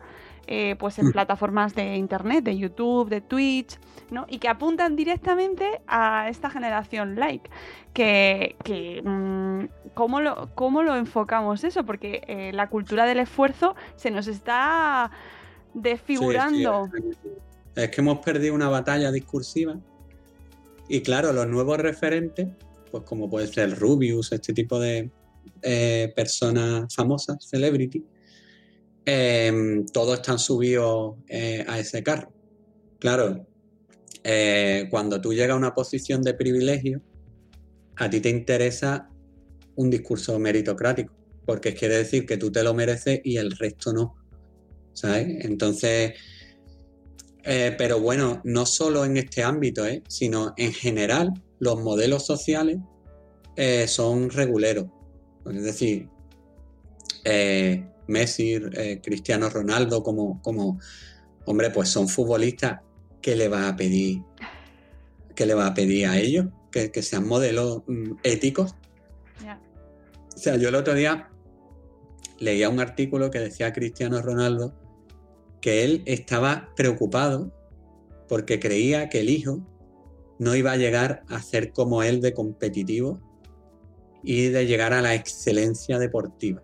[0.51, 3.79] eh, pues en plataformas de internet, de YouTube, de Twitch,
[4.11, 4.25] ¿no?
[4.31, 7.51] Y que apuntan directamente a esta generación like.
[7.93, 11.85] Que, que mm, ¿cómo, lo, ¿cómo, lo, enfocamos eso?
[11.85, 15.11] Porque eh, la cultura del esfuerzo se nos está
[15.75, 16.89] desfigurando.
[17.75, 19.77] es que hemos perdido una batalla discursiva
[20.89, 22.49] y claro, los nuevos referentes,
[22.91, 25.11] pues como puede ser Rubius, este tipo de
[25.62, 28.05] eh, personas famosas, celebrity,
[29.05, 32.32] em, todos están subidos eh, a ese carro.
[32.99, 33.47] Claro,
[34.24, 37.03] eh, cuando tú llegas a una posición de privilegio,
[37.97, 39.11] a ti te interesa
[39.76, 41.14] un discurso meritocrático,
[41.45, 44.14] porque quiere decir que tú te lo mereces y el resto no.
[44.93, 45.45] ¿Sabes?
[45.45, 46.14] Entonces,
[47.51, 50.03] eh, pero bueno, no solo en este ámbito, ¿eh?
[50.07, 52.77] sino en general, los modelos sociales
[53.57, 54.85] eh, son reguleros.
[55.47, 56.11] Es decir,
[57.25, 58.61] eh, Messi,
[59.03, 60.79] Cristiano Ronaldo, como, como,
[61.47, 62.83] hombre, pues son futbolistas,
[63.23, 64.21] ¿qué le va a pedir?
[65.35, 66.49] ¿Qué le va a pedir a ellos?
[66.71, 68.75] Que, que sean modelos mm, éticos.
[70.37, 71.31] O sea, yo el otro día
[72.41, 74.75] leía un artículo que decía Cristiano Ronaldo
[75.61, 77.53] que él estaba preocupado
[78.29, 79.67] porque creía que el hijo
[80.39, 83.21] no iba a llegar a ser como él de competitivo
[84.23, 86.63] y de llegar a la excelencia deportiva.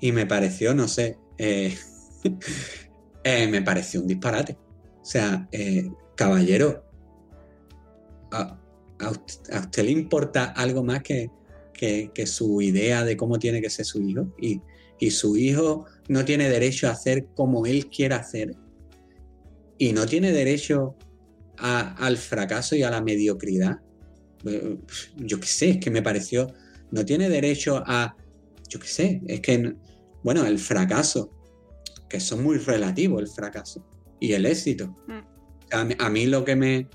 [0.00, 1.76] Y me pareció, no sé, eh,
[3.24, 4.56] eh, me pareció un disparate.
[5.00, 6.84] O sea, eh, caballero,
[8.32, 8.58] a,
[9.60, 11.30] usted le importa algo más que,
[11.72, 14.32] que, que su idea de cómo tiene que ser su hijo.
[14.40, 14.60] Y,
[14.98, 18.56] y su hijo no tiene derecho a hacer como él quiera hacer.
[19.78, 20.96] Y no tiene derecho
[21.56, 23.76] a- al fracaso y a la mediocridad.
[24.44, 24.76] Eh,
[25.18, 26.48] Yo qué sé, es que me pareció,
[26.90, 28.16] no tiene derecho a,
[28.68, 29.74] yo qué sé, es que,
[30.24, 31.30] bueno, el fracaso,
[32.08, 33.86] que son muy relativos el fracaso
[34.18, 34.88] y el éxito.
[35.06, 35.20] Mm.
[35.72, 36.88] A mí, a mí lo que me,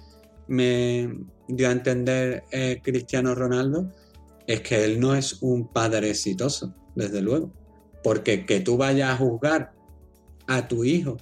[0.49, 1.09] me
[1.47, 3.93] dio a entender eh, Cristiano Ronaldo
[4.45, 7.53] es que él no es un padre exitoso, desde luego.
[8.06, 9.74] Porque que tú vayas a juzgar
[10.45, 11.18] a tu hijo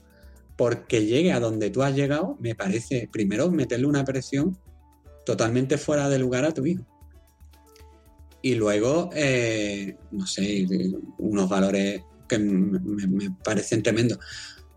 [0.57, 4.57] porque llegue a donde tú has llegado, me parece, primero, meterle una presión
[5.25, 6.85] totalmente fuera de lugar a tu hijo.
[8.41, 10.67] Y luego, eh, no sé,
[11.19, 14.19] unos valores que me, parecen tremendos.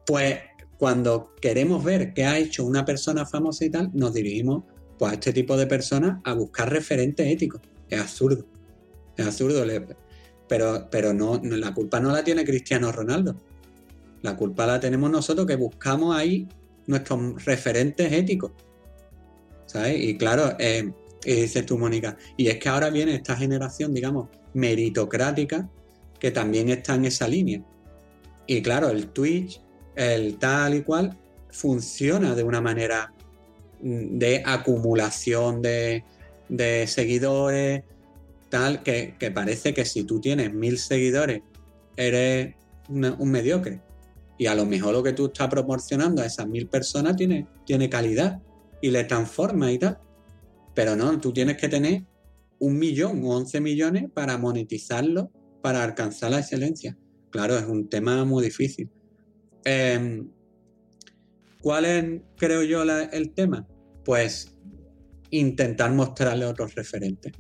[0.07, 0.39] Pues
[0.79, 4.63] cuando queremos ver qué ha hecho una persona famosa y tal, nos dirigimos
[4.97, 7.63] pues, a este tipo de personas a buscar referentes éticos.
[7.89, 8.47] Es absurdo.
[9.17, 9.65] Es absurdo.
[10.49, 13.37] Pero, pero no, la culpa no la tiene Cristiano Ronaldo.
[14.23, 16.49] La culpa la tenemos nosotros que buscamos ahí
[16.87, 18.53] nuestros referentes éticos.
[19.67, 20.01] ¿Sabes?
[20.01, 20.93] Y claro, eh,
[21.25, 25.69] dices tú, Mónica, y es que ahora viene esta generación, digamos, meritocrática,
[26.21, 27.63] que también está en esa línea.
[28.47, 29.61] Y claro, el Twitch,
[29.97, 31.19] el tal y cual,
[31.51, 33.13] funciona de una manera
[33.83, 36.05] mm, de acumulación de
[36.87, 37.83] seguidores,
[38.49, 41.43] tal, que, que parece que si tú tienes mil seguidores,
[41.97, 42.55] eres
[42.89, 43.83] un mediocre.
[44.39, 47.89] Y a lo mejor lo que tú estás proporcionando a esas mil personas tiene, tiene
[47.89, 48.43] calidad
[48.83, 49.99] y le transforma y tal.
[50.75, 52.05] Pero no, tú tienes que tener
[52.59, 55.31] un millón o once millones para monetizarlo,
[55.63, 56.97] para alcanzar la excelencia.
[57.31, 58.91] Claro, es un tema muy difícil.
[59.65, 60.23] Eh,
[61.63, 63.67] ¿Cuál es, creo yo, el tema?
[64.05, 64.57] Pues
[65.31, 67.33] intentar mostrarle otros referentes.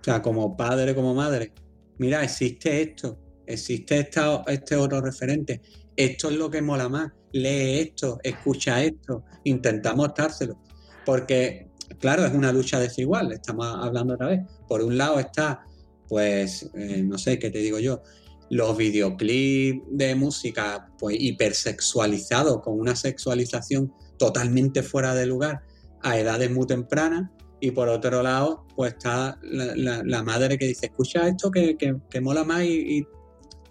[0.00, 1.52] O sea, como padre, como madre,
[1.98, 4.08] mira, existe esto, existe
[4.46, 5.60] este otro referente,
[5.96, 10.58] esto es lo que mola más, lee esto, escucha esto, intenta mostrárselo.
[11.04, 14.40] Porque, claro, es una lucha desigual, estamos hablando otra vez.
[14.68, 15.64] Por un lado está,
[16.08, 18.02] pues, eh, no sé, ¿qué te digo yo?
[18.48, 25.62] Los videoclips de música, pues, hipersexualizados, con una sexualización totalmente fuera de lugar
[26.02, 27.30] a edades muy tempranas.
[27.60, 31.96] Y por otro lado, pues está la, la- madre que dice, escucha esto que, que-
[32.08, 33.06] que mola más y, y-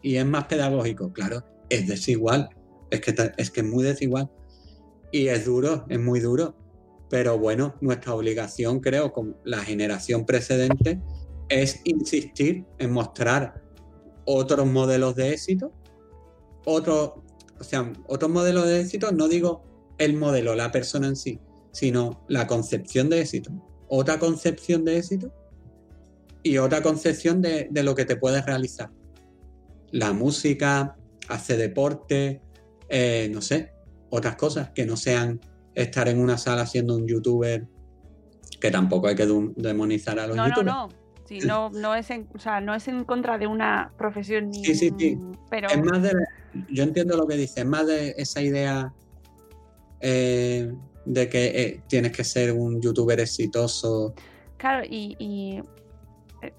[0.02, 1.12] y es más pedagógico.
[1.12, 2.50] Claro, es desigual,
[2.92, 4.30] es que, es que es muy desigual.
[5.12, 6.56] Y es duro, es muy duro.
[7.10, 11.02] Pero bueno, nuestra obligación, creo, con la generación precedente,
[11.50, 13.64] es insistir en mostrar
[14.26, 15.74] otros modelos de éxito,
[16.66, 17.14] otros,
[17.60, 19.64] o sea, otros modelos de éxito, no digo
[19.98, 21.40] el modelo, la persona en sí,
[21.72, 23.52] sino la concepción de éxito.
[23.90, 25.34] Otra concepción de éxito
[26.44, 28.90] y otra concepción de, de lo que te puedes realizar.
[29.92, 30.96] La música,
[31.28, 32.42] hacer deporte,
[32.88, 33.74] eh, no sé,
[34.10, 35.40] otras cosas que no sean
[35.76, 37.66] estar en una sala siendo un youtuber,
[38.60, 40.74] que tampoco hay que demonizar a los No, no, youtubers.
[40.76, 40.90] no.
[41.26, 44.66] Sí, no, no es en, o sea, no es en contra de una profesión ni
[44.66, 45.16] Sí, sí, sí.
[45.52, 46.12] pero Es más de.
[46.72, 48.92] Yo entiendo lo que dice, es más de esa idea
[50.02, 50.74] eh,
[51.10, 54.14] de que eh, tienes que ser un youtuber exitoso.
[54.58, 55.62] Claro, y, y,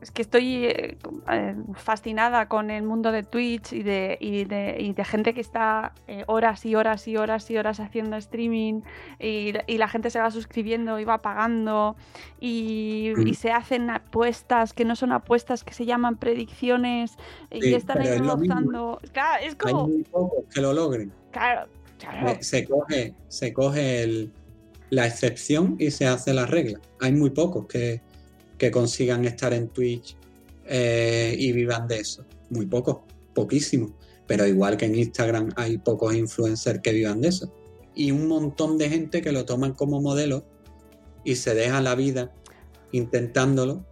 [0.03, 0.98] es que estoy eh,
[1.32, 5.40] eh, fascinada con el mundo de Twitch y de, y de, y de gente que
[5.40, 8.82] está eh, horas y horas y horas y horas haciendo streaming
[9.18, 11.96] y, y la gente se va suscribiendo y va pagando
[12.40, 13.26] y, Mm.
[13.28, 17.12] y se hacen apuestas que no son apuestas, que se llaman predicciones
[17.51, 19.01] y Sí, están pero ahí es rozando.
[19.12, 19.88] Claro, es Hay como...
[19.88, 21.11] muy pocos que lo logren.
[21.30, 22.36] Claro, claro.
[22.40, 24.32] Se coge, se coge el-
[24.91, 26.80] la excepción y se hace la regla.
[27.01, 28.03] Hay muy pocos que,
[28.59, 30.16] que consigan estar en Twitch
[30.66, 32.24] eh, y vivan de eso.
[32.51, 32.99] Muy pocos,
[33.34, 33.93] poquísimos.
[34.26, 37.53] Pero igual que en Instagram hay pocos influencers que vivan de eso.
[37.95, 40.45] Y un montón de gente que lo toman como modelo
[41.24, 42.32] y se deja la vida
[42.93, 43.84] intentándolo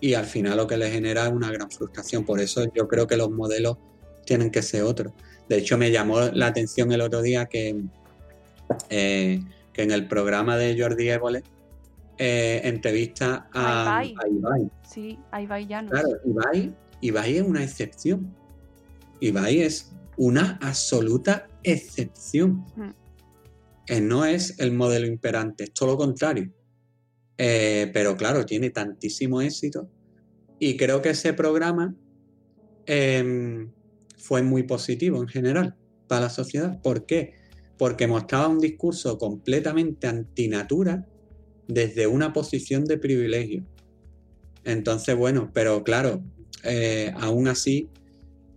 [0.00, 2.24] y al final lo que le genera es una gran frustración.
[2.24, 3.76] Por eso yo creo que los modelos
[4.24, 5.12] tienen que ser otros.
[5.48, 7.82] De hecho, me llamó la atención el otro día que,
[8.88, 9.42] eh,
[9.80, 11.42] que en el programa de Jordi Évole
[12.18, 14.70] eh, entrevista a, Ibai.
[14.82, 15.88] Sí, a Ibai ya no.
[15.88, 18.36] Claro, Ibai, Ibai es una excepción.
[19.20, 22.66] Ibai es una absoluta excepción.
[23.86, 26.52] Eh, no es el modelo imperante, es todo lo contrario.
[27.38, 29.90] Eh, pero claro, tiene tantísimo éxito.
[30.58, 31.94] Y creo que ese programa
[32.84, 33.72] em,
[34.18, 35.74] fue muy positivo en general
[36.06, 36.82] para la sociedad.
[36.82, 37.39] ¿Por qué?
[37.80, 41.06] Porque mostraba un discurso completamente antinatura
[41.66, 43.64] desde una posición de privilegio.
[44.64, 46.22] Entonces, bueno, pero claro,
[46.62, 47.88] eh, aún así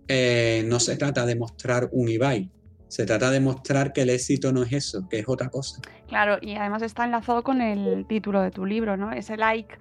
[0.08, 2.50] eh, no se trata de mostrar un Ibai,
[2.88, 5.80] se trata de mostrar que el éxito no es eso, que es otra cosa.
[6.06, 9.10] Claro, y además está enlazado con el título de tu libro, ¿no?
[9.10, 9.74] Ese like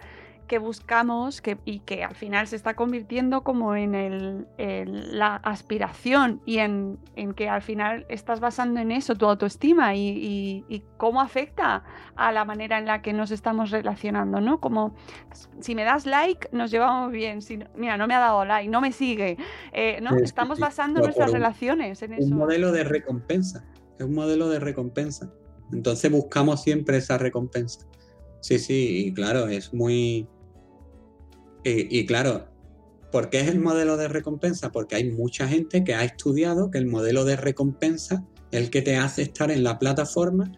[0.47, 6.41] que buscamos que, y que al final se está convirtiendo como en, el, la aspiración
[6.45, 6.97] y en,
[7.35, 11.83] que al final estás basando en eso tu autoestima y, cómo afecta
[12.15, 14.61] a la manera en la que nos estamos relacionando, ¿no?
[14.61, 14.95] Como
[15.59, 17.41] si me das like, nos llevamos bien.
[17.41, 19.37] Si, mira, no me ha dado like, no me sigue.
[19.73, 20.15] Eh, ¿no?
[20.17, 22.29] estamos basando nuestras relaciones en eso.
[22.29, 23.65] Un modelo de recompensa.
[23.99, 25.29] Es un modelo de recompensa.
[25.73, 27.85] Entonces buscamos siempre esa recompensa.
[28.43, 30.27] Sí, sí, y claro, es muy,
[31.63, 32.45] y, claro,
[33.11, 34.71] ¿por qué es el modelo de recompensa?
[34.71, 38.81] Porque hay mucha gente que ha estudiado que el modelo de recompensa es el que
[38.81, 40.51] te hace estar en la plataforma,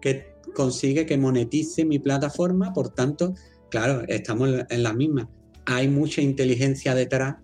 [0.00, 3.34] que consigue que monetice mi plataforma, por tanto,
[3.70, 5.28] claro, estamos en la misma.
[5.64, 7.36] Hay mucha inteligencia detrás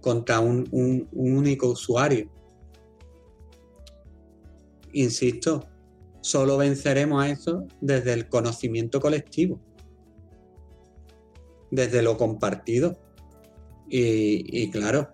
[0.00, 2.30] contra un, un único usuario.
[4.92, 5.68] Insisto,
[6.20, 9.60] solo venceremos a eso desde el conocimiento colectivo
[11.70, 12.98] desde lo compartido.
[13.90, 15.08] Y, claro,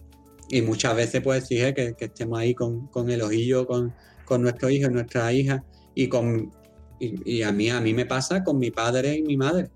[0.49, 3.95] y muchas veces pues exige que, estemos ahí con, el ojillo, con,
[4.25, 6.53] con nuestros hijos, nuestra hija, y con
[6.99, 9.71] y, a mí, a mí me pasa con mi padre y mi madre.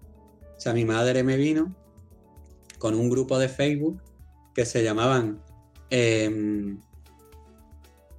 [0.56, 1.74] O sea, mi madre me vino
[2.78, 4.00] con un grupo de Facebook
[4.54, 5.40] que se llamaban
[5.90, 6.80] em,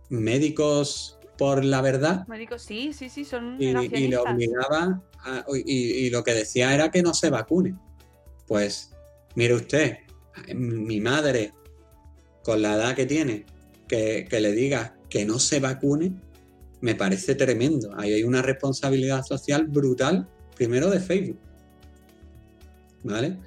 [0.10, 2.28] Médicos por la Verdad.
[2.28, 5.02] Médicos, sí, sí, sí, son y, y le obligaba
[5.66, 7.76] y, lo que decía era que no se vacune.
[8.50, 8.90] Pues
[9.36, 9.98] mire usted,
[10.56, 11.54] mi madre,
[12.44, 13.46] con la edad que tiene,
[13.88, 16.14] que, le diga que no se vacune,
[16.82, 17.92] me parece tremendo.
[17.96, 21.38] Ahí hay una responsabilidad social brutal, primero de Facebook.
[23.04, 23.38] ¿Vale?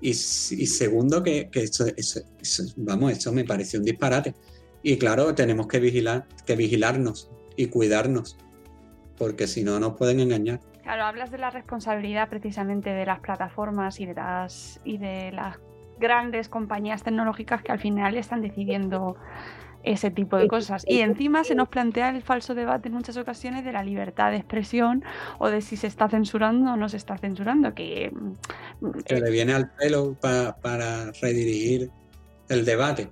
[0.00, 1.86] Y, segundo, que, eso,
[2.76, 4.32] vamos, eso me parece un disparate.
[4.84, 8.36] Y claro, tenemos que vigilar, que vigilarnos y cuidarnos,
[9.18, 10.60] porque si no nos pueden engañar.
[10.82, 15.58] Claro, hablas de la responsabilidad precisamente de las plataformas y de las, y de las
[15.98, 19.16] grandes compañías tecnológicas que al final están decidiendo
[19.84, 20.84] ese tipo de cosas.
[20.86, 24.36] Y encima se nos plantea el falso debate en muchas ocasiones de la libertad de
[24.36, 25.04] expresión
[25.38, 27.74] o de si se está censurando o no se está censurando.
[27.74, 28.12] Que,
[29.04, 31.90] que le viene al pelo para redirigir
[32.48, 33.10] el debate.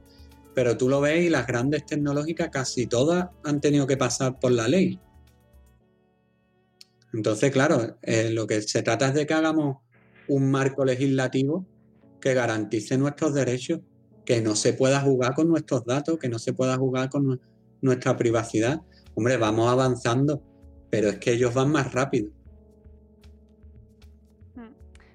[0.55, 4.53] Pero tú lo ves y las grandes tecnológicas casi todas han tenido que pasar por
[4.53, 4.99] la ley.
[7.13, 9.79] Entonces, claro, eh, lo que se trata es de que hagamos
[10.29, 11.67] un marco legislativo
[12.21, 13.81] que garantice nuestros derechos,
[14.25, 17.41] que no se pueda jugar con nuestros datos, que no se pueda jugar con
[17.81, 18.81] nuestra privacidad.
[19.15, 20.43] Hombre, vamos avanzando,
[20.91, 22.31] pero es que ellos van más rápido.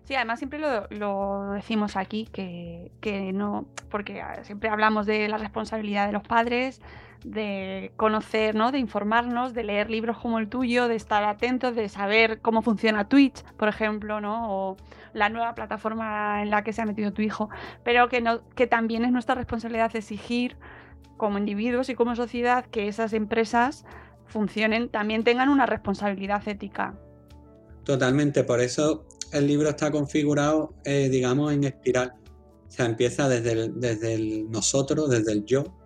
[0.05, 6.13] Sí, además siempre lo, decimos aquí, que, no, porque siempre hablamos de la responsabilidad de
[6.13, 6.79] los padres,
[7.25, 8.71] de conocer, ¿no?
[8.71, 13.09] de informarnos, de leer libros como el tuyo, de estar atentos, de saber cómo funciona
[13.09, 14.45] Twitch, por ejemplo, ¿no?
[14.51, 14.77] o
[15.13, 17.49] la nueva plataforma en la que se ha metido tu hijo,
[17.83, 20.55] pero que, no, que también es nuestra responsabilidad exigir
[21.17, 23.85] como individuos y como sociedad que esas empresas
[24.27, 26.93] funcionen, también tengan una responsabilidad ética.
[27.85, 32.13] Totalmente, por eso el libro está configurado, eh, digamos, en espiral.
[32.67, 35.84] O sea, empieza desde desde el nosotros, desde el yo,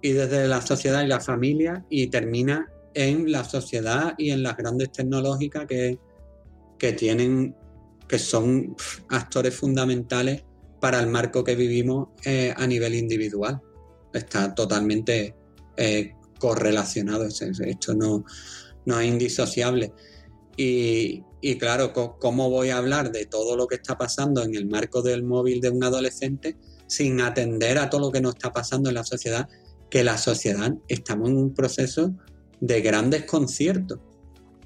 [0.00, 4.56] y desde la sociedad y la familia y termina en la sociedad y en las
[4.56, 5.98] grandes tecnológicas que,
[6.78, 7.54] que tienen
[8.08, 8.74] que son
[9.10, 10.42] actores fundamentales
[10.80, 13.60] para el marco que vivimos eh, a nivel individual.
[14.12, 15.36] Está totalmente
[15.76, 18.24] eh, correlacionado, esto no,
[18.86, 19.92] no es indisociable.
[20.56, 24.66] Y, y, claro, ¿cómo voy a hablar de todo lo que está pasando en el
[24.66, 26.56] marco del móvil de un adolescente
[26.86, 29.48] sin atender a todo lo que nos está pasando en la sociedad
[29.90, 32.12] que la sociedad estamos en un proceso
[32.60, 33.98] de grandes conciertos,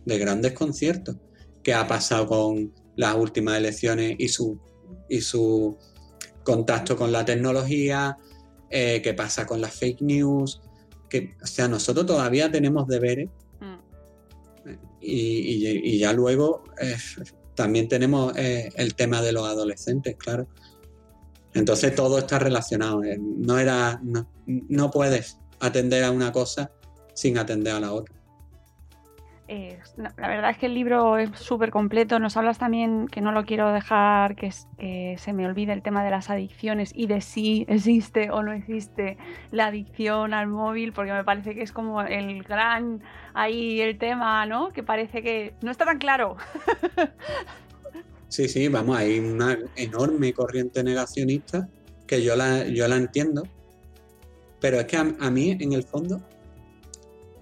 [0.05, 1.17] de grandes conciertos,
[1.63, 4.59] que ha pasado con las últimas elecciones y su
[5.09, 5.77] y su
[6.45, 8.17] contacto con la tecnología,
[8.71, 10.61] eh, qué pasa con las fake news,
[11.09, 13.29] que, o sea, nosotros todavía tenemos deberes
[13.61, 13.79] Mm.
[15.01, 16.97] y, y- y ya luego eh,
[17.55, 20.49] también tenemos eh, el tema de los adolescentes, claro.
[21.55, 23.03] Entonces todo está relacionado.
[23.05, 26.71] eh, No era, no, no puedes atender a una cosa
[27.15, 28.15] sin atender a la otra.
[29.49, 32.19] Eh, la verdad es que el libro es súper completo.
[32.19, 36.11] Nos hablas también, que no lo quiero dejar que se me olvide el tema de
[36.11, 39.19] las adicciones y de si existe o no existe
[39.51, 43.03] la adicción al móvil, porque me parece que es como el gran
[43.35, 44.71] ahí el tema, ¿no?
[44.71, 46.37] Que parece que no está tan claro.
[48.33, 51.69] Sí, sí, vamos, hay una enorme corriente negacionista
[52.07, 53.43] que yo la, yo la entiendo,
[54.59, 56.19] pero es que a, mí, en el fondo,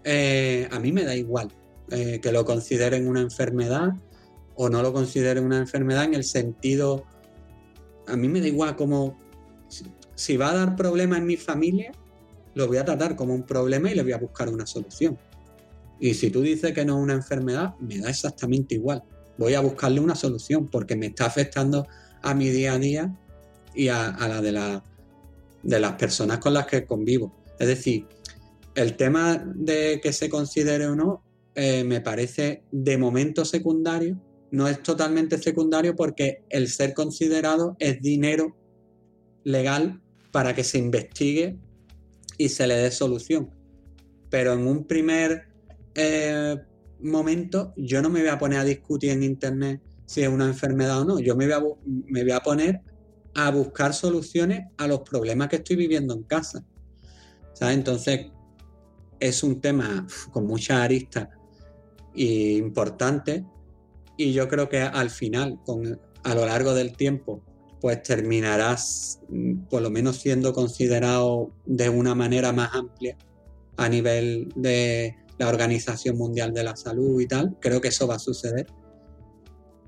[0.03, 1.49] eh, a mí me da igual
[1.93, 3.91] eh, que lo consideren una enfermedad
[4.57, 7.05] o no lo consideren una enfermedad en el sentido,
[8.09, 9.17] a mí me da igual como,
[9.69, 9.85] si,
[10.17, 11.93] si va a dar problemas en mi familia,
[12.55, 15.17] lo voy a tratar como un problema y le voy a buscar una solución.
[16.01, 19.05] Y si tú dices que no es una enfermedad, me da exactamente igual
[19.41, 21.89] voy a buscarle una solución porque me está afectando
[22.21, 23.17] a mi día a día
[23.75, 24.85] y a, a la de, la
[25.63, 27.35] de las personas con las que convivo.
[27.59, 28.07] Es decir,
[28.75, 31.23] el tema de que se considere o no
[31.55, 38.03] eh, me parece de momento secundario, no es totalmente secundario porque el ser considerado es
[38.03, 38.55] dinero
[39.45, 40.03] legal
[40.33, 41.57] para que se investigue
[42.37, 43.49] y se le dé solución.
[44.29, 45.49] Pero en un primer
[45.95, 46.59] eh,
[47.03, 51.01] momento yo no me voy a poner a discutir en internet si es una enfermedad
[51.01, 51.21] o no.
[51.21, 51.63] Yo me voy a,
[52.07, 52.81] me voy a poner
[53.35, 56.65] a buscar soluciones a los problemas que estoy viviendo en casa.
[57.53, 57.77] ¿Sabes?
[57.77, 58.27] Entonces
[59.21, 61.29] es un tema con muchas aristas
[62.15, 63.45] y importante
[64.17, 67.43] y yo creo que al final, con, a lo largo del tiempo,
[67.81, 73.17] pues terminarás mm, por lo menos siendo considerado de una manera más amplia
[73.77, 77.57] a nivel de la Organización Mundial de la Salud y tal.
[77.61, 78.67] Creo que eso va a suceder.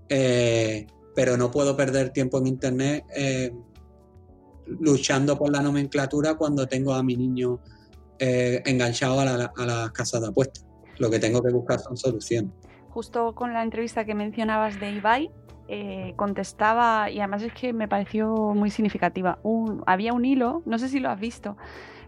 [0.08, 3.52] Eh, pero no puedo perder tiempo en Internet eh,
[4.80, 7.60] luchando por la nomenclatura cuando tengo a mi niño
[8.18, 10.64] eh, enganchado a la, las casas de apuestas.
[10.98, 12.50] Lo que tengo que buscar son soluciones.
[12.88, 15.30] Justo con la entrevista que mencionabas de Ibai,
[15.68, 19.38] eh, contestaba, y además es que me pareció muy significativa.
[19.42, 21.56] Un- había un hilo, no sé si lo has visto,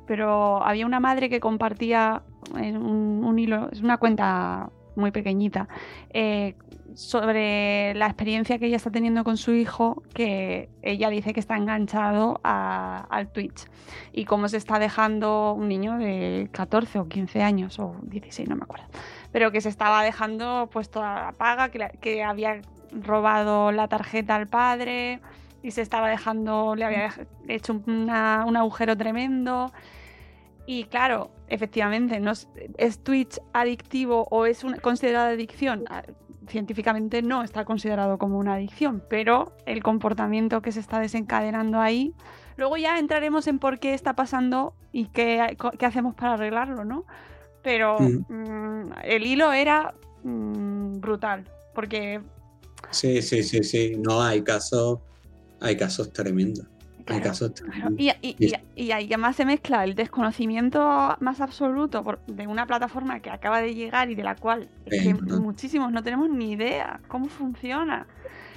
[0.06, 2.22] pero había una madre que compartía
[2.56, 5.68] en un, un hilo, es una cuenta muy pequeñita,
[6.10, 6.54] eh,
[6.94, 11.56] sobre la experiencia que ella está teniendo con su hijo, que ella dice que está
[11.56, 13.64] enganchado a- al Twitch
[14.12, 18.54] y cómo se está dejando un niño de 14 o 15 años o 16, no
[18.56, 18.86] me acuerdo,
[19.32, 22.60] pero que se estaba dejando pues toda la paga, que, la- que había
[22.92, 25.18] robado la tarjeta al padre
[25.64, 27.10] y se estaba dejando, le había
[27.48, 29.72] hecho un agujero tremendo.
[30.66, 35.84] Y claro, efectivamente, no es, ¿es Twitch adictivo o es una- considerada adicción?
[35.88, 36.02] Ah,
[36.46, 42.12] Científicamente no está considerado como una adicción, pero el comportamiento que se está desencadenando ahí,
[42.58, 47.06] luego ya entraremos en por qué está pasando y qué, qué hacemos para arreglarlo, ¿no?
[47.62, 48.24] Pero Mm.
[48.28, 52.20] mm, el hilo era mm, brutal, porque
[52.90, 53.94] Sí, sí, sí, sí.
[53.98, 54.98] No, hay casos,
[55.60, 56.66] hay casos tremendos.
[57.04, 57.22] Claro,
[57.54, 57.94] Claro.
[57.98, 60.80] Y, y, y, y ahí además se mezcla el desconocimiento
[61.20, 64.68] más absoluto por- de una plataforma que acaba de llegar y de la cual
[65.38, 68.06] muchísimos no tenemos ni idea cómo funciona.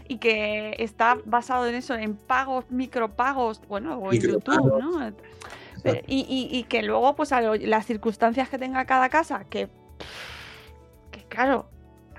[0.07, 4.79] Y que está basado en eso, en pagos, micropagos, bueno, o en YouTube.
[4.79, 5.13] ¿no?
[5.83, 9.67] Pero- y, que luego, pues a lo- las circunstancias que tenga cada casa, que,
[11.11, 11.67] que claro,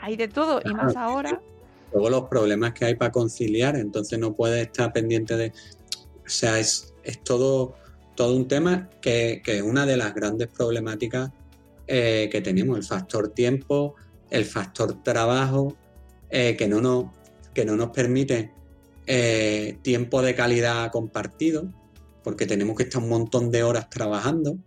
[0.01, 1.41] hay de todo, y más ahora.
[1.93, 5.53] Luego los problemas que hay para conciliar, entonces no puedes estar pendiente de...
[6.29, 7.75] O sea, es, es todo,
[8.17, 11.31] todo un tema que, que es una de las grandes problemáticas
[11.91, 13.95] eh, que tenemos, el factor tiempo,
[14.29, 15.75] el factor trabajo,
[16.29, 17.07] eh, que, no nos,
[17.55, 18.53] que no nos permite
[19.07, 21.73] eh, tiempo de calidad compartido,
[22.23, 24.59] porque tenemos que estar un montón de horas trabajando.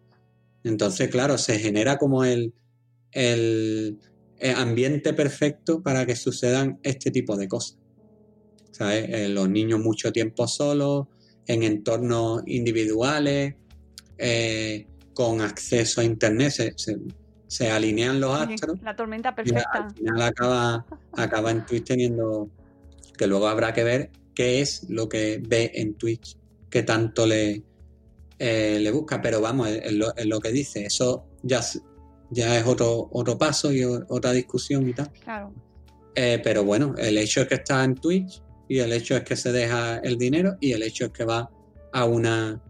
[0.63, 2.55] Entonces, claro, se genera como el,
[3.11, 3.99] el
[4.55, 7.77] ambiente perfecto para que sucedan este tipo de cosas.
[8.71, 9.29] ¿Sabes?
[9.29, 11.05] Los niños mucho tiempo solos,
[11.51, 13.55] en entornos individuales,
[14.17, 16.97] eh, con acceso a internet, se, se-
[17.47, 19.69] se alinean los astros la tormenta y perfecta.
[19.73, 22.49] al final acaba, acaba en Twitch teniendo
[23.17, 26.37] que luego habrá que ver qué es lo que ve en Twitch,
[26.69, 27.61] que tanto le,
[28.39, 31.59] eh, le busca, pero vamos, es, es lo, es lo que dice, eso ya,
[32.29, 35.11] ya es otro, otro paso y otra discusión y tal.
[35.23, 35.53] Claro.
[36.15, 38.41] Eh, pero bueno, el hecho de que está en Twitch
[38.71, 41.51] y el hecho es que se deja el dinero y el hecho es que va
[41.91, 42.63] a una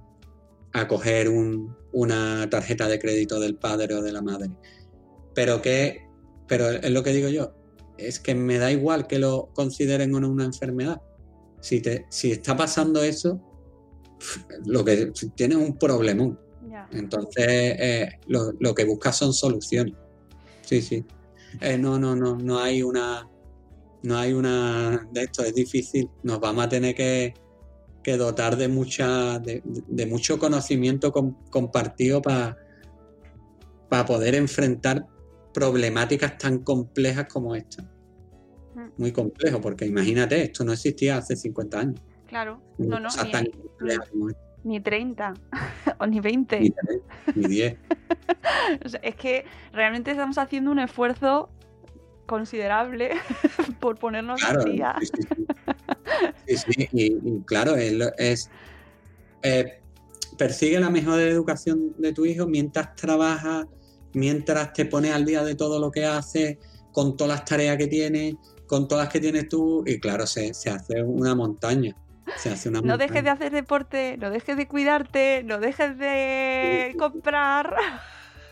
[0.73, 4.49] a coger un, una tarjeta de crédito del padre o de la madre.
[5.35, 6.07] Pero que,
[6.47, 7.53] pero es lo que digo yo,
[7.99, 10.99] es que me da igual que lo consideren una, una enfermedad.
[11.59, 13.39] Si, te, si está pasando eso,
[14.65, 16.39] lo que tienes un problemón.
[16.91, 19.93] Entonces, eh, lo, lo, que buscas son soluciones.
[20.63, 21.05] Sí, sí.
[21.59, 23.29] Eh, no, no, no, no hay una,
[24.03, 26.09] no hay una de esto, es difícil.
[26.23, 27.33] Nos vamos a tener que,
[28.03, 32.55] que dotar de mucha, de, de mucho conocimiento compartido para
[34.05, 35.05] poder enfrentar
[35.53, 37.83] problemáticas tan complejas como esta.
[38.73, 38.87] Mm.
[38.97, 42.01] Muy complejo, porque imagínate, esto no existía hace 50 años.
[42.27, 43.09] Claro, no, no.
[44.13, 44.33] Ni,
[44.63, 45.33] ni, 30
[45.99, 46.59] o ni 20.
[46.59, 46.73] Ni,
[47.35, 47.77] ni 10.
[49.01, 51.49] es que realmente estamos haciendo un esfuerzo
[52.31, 53.11] considerable
[53.81, 54.95] por ponernos claro, al día.
[56.47, 56.89] Sí, sí.
[56.93, 58.49] Y, claro, es,
[59.43, 59.81] eh,
[60.37, 63.67] persigue la mejor educación de tu hijo mientras trabaja
[64.13, 66.57] mientras te pones al día de todo lo que haces,
[66.91, 68.35] con todas las tareas que tienes,
[68.67, 71.95] con todas las que tienes tú, y claro, se, hace una montaña.
[72.37, 76.95] Se hace una no dejes de hacer deporte, no dejes de cuidarte, no dejes de
[76.97, 77.75] comprar,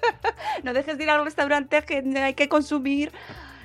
[0.63, 3.11] no dejes de ir al restaurante que hay que consumir.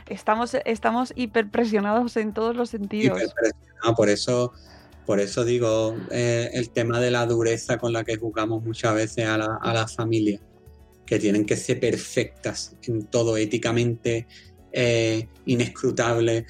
[0.06, 3.20] Estamos, estamos hiperpresionados en todos los sentidos.
[3.96, 4.52] por eso,
[5.06, 9.26] por eso digo eh, el tema de la dureza con la que jugamos muchas veces
[9.26, 10.40] a la, a la familia
[11.06, 14.26] que tienen que ser perfectas en todo, éticamente
[14.72, 16.46] eh, inescrutable.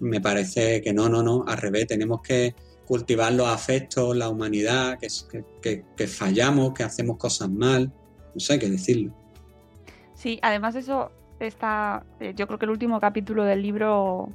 [0.00, 2.54] me parece que no, no, no, al revés, tenemos que
[2.86, 7.92] cultivar los afectos, la humanidad, que, que, fallamos, que hacemos cosas mal,
[8.34, 9.14] no sé qué decirlo.
[10.14, 11.10] Sí, además eso
[11.46, 14.28] está, eh, yo creo que el último capítulo del libro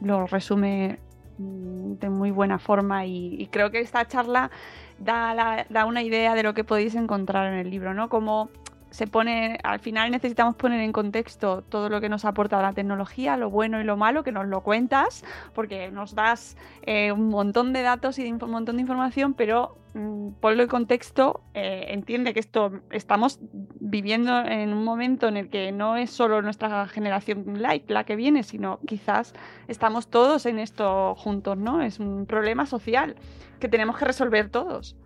[0.00, 0.98] lo resume
[1.38, 4.50] mm, de muy buena forma y, creo que esta charla
[4.98, 8.08] da, da, una idea de lo que podéis encontrar en el libro, ¿no?
[8.08, 8.50] Como
[8.92, 13.38] se pone, al final necesitamos poner en contexto todo lo que nos aporta la tecnología,
[13.38, 15.24] lo bueno y lo malo, que nos lo cuentas,
[15.54, 20.32] porque nos das eh, un montón de datos y un montón de información, pero mm,
[20.40, 23.40] ponlo en contexto, eh, entiende que esto estamos
[23.80, 28.14] viviendo en un momento en el que no es solo nuestra generación light la que
[28.14, 29.32] viene, sino quizás
[29.68, 31.80] estamos todos en esto juntos, ¿no?
[31.80, 33.16] Es un problema social
[33.58, 34.96] que tenemos que resolver todos.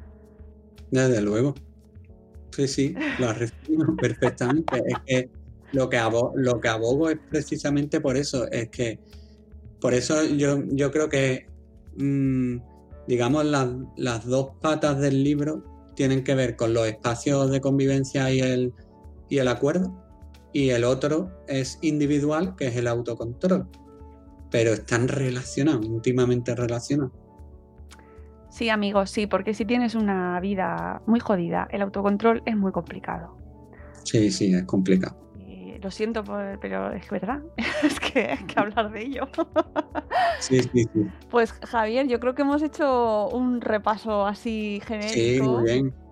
[0.91, 1.55] Desde luego.
[2.57, 4.83] Sí, sí, lo resumo perfectamente.
[4.87, 5.31] Es que
[5.73, 8.51] lo que, abogo, lo que abogo es precisamente por eso.
[8.51, 8.99] Es que
[9.79, 11.47] por eso yo, yo creo que,
[11.99, 12.57] mm,
[13.07, 13.69] digamos, las,
[13.99, 15.65] las dos patas del libro
[15.95, 18.73] tienen que ver con los espacios de convivencia y el,
[19.29, 19.95] y el acuerdo.
[20.55, 23.69] Y el otro es individual, que es el autocontrol.
[24.51, 27.13] Pero están relacionados, íntimamente relacionados.
[28.57, 33.37] Sí, amigos, sí, porque si tienes una vida muy jodida, el autocontrol es muy complicado.
[34.03, 35.15] Sí, sí, es complicado.
[35.83, 36.25] lo siento,
[36.59, 37.43] pero es verdad,
[37.85, 39.29] es que hay que hablar de ello.
[40.39, 41.01] Sí, sí, sí.
[41.31, 45.15] Pues Javier, yo creo que hemos hecho un repaso así genérico.
[45.15, 46.06] Sí, muy bien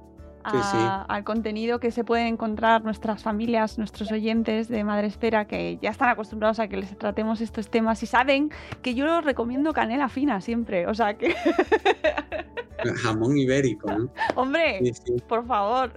[0.45, 5.91] al contenido que se puede encontrar nuestras familias, nuestros oyentes de Madre Esfera, que ya
[5.91, 8.51] están acostumbrados a que les tratemos estos temas y saben
[8.83, 10.87] que yo los recomiendo canela fina siempre.
[10.87, 11.35] O sea que.
[12.97, 14.13] Jamón ibérico, ¿no?
[14.35, 14.81] Hombre,
[15.29, 15.93] por favor.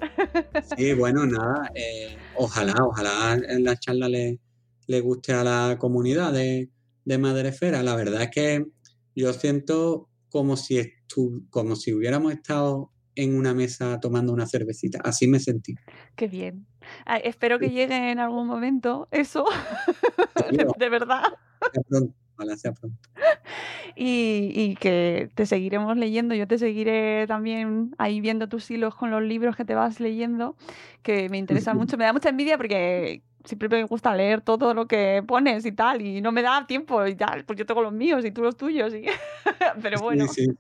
[0.78, 1.70] Sí, bueno, nada.
[1.76, 4.40] Eh, ojalá, ojalá en la charla le,
[4.88, 6.70] le guste a la comunidad de,
[7.04, 7.84] de Madre Esfera.
[7.84, 8.66] La verdad es que
[9.16, 10.94] yo siento como si,
[11.50, 15.00] como si hubiéramos estado en una mesa tomando una cervecita.
[15.04, 15.76] Así me sentí.
[16.16, 16.66] Qué bien.
[17.24, 19.46] espero que llegue en algún momento eso,
[20.78, 21.24] de, verdad.
[21.90, 22.98] pronto, ojalá sea pronto.
[23.96, 26.36] Y, y, que te seguiremos leyendo.
[26.36, 30.56] Yo te seguiré también ahí viendo tus hilos con los libros que te vas leyendo,
[31.02, 31.98] que me interesa mucho.
[31.98, 36.02] Me da mucha envidia porque siempre me gusta leer todo lo que pones y tal,
[36.02, 38.58] y no me da tiempo y tal, pues yo tengo los míos y tú los
[38.58, 39.06] tuyos, y...
[39.82, 40.28] pero bueno.
[40.28, 40.52] Sí, sí,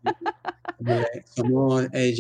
[1.26, 2.14] Somos eh,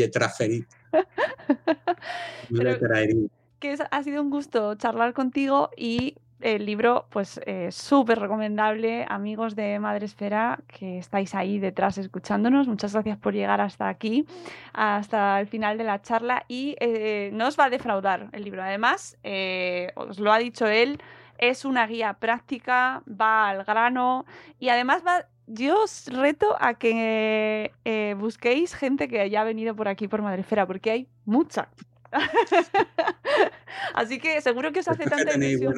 [3.59, 9.55] que ha sido un gusto charlar contigo y el libro, pues eh, súper recomendable, amigos
[9.55, 12.67] de Madre Esfera, que estáis ahí detrás escuchándonos.
[12.67, 14.25] Muchas gracias por llegar hasta aquí,
[14.73, 16.45] hasta el final de la charla.
[16.47, 18.63] Y eh, no os va a defraudar el libro.
[18.63, 21.01] Además, eh, os lo ha dicho él,
[21.37, 24.25] es una guía práctica, va al grano
[24.59, 25.25] y además va.
[25.49, 27.71] Yo os reto a que
[28.19, 31.69] busquéis gente que haya venido por aquí por Madre Esfera, porque hay mucha
[33.93, 35.73] Así que seguro que os hace Esto es que tanta ilusión.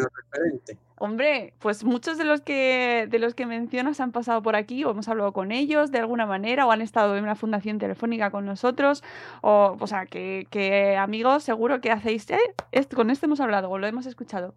[0.98, 4.92] Hombre, pues muchos de los que de los que mencionas han pasado por aquí o
[4.92, 8.46] hemos hablado con ellos de alguna manera o han estado en una fundación telefónica con
[8.46, 9.04] nosotros
[9.42, 12.40] o, o sea, que, que amigos seguro que hacéis, "Eh,
[12.72, 14.54] esto, con este hemos hablado o lo hemos escuchado.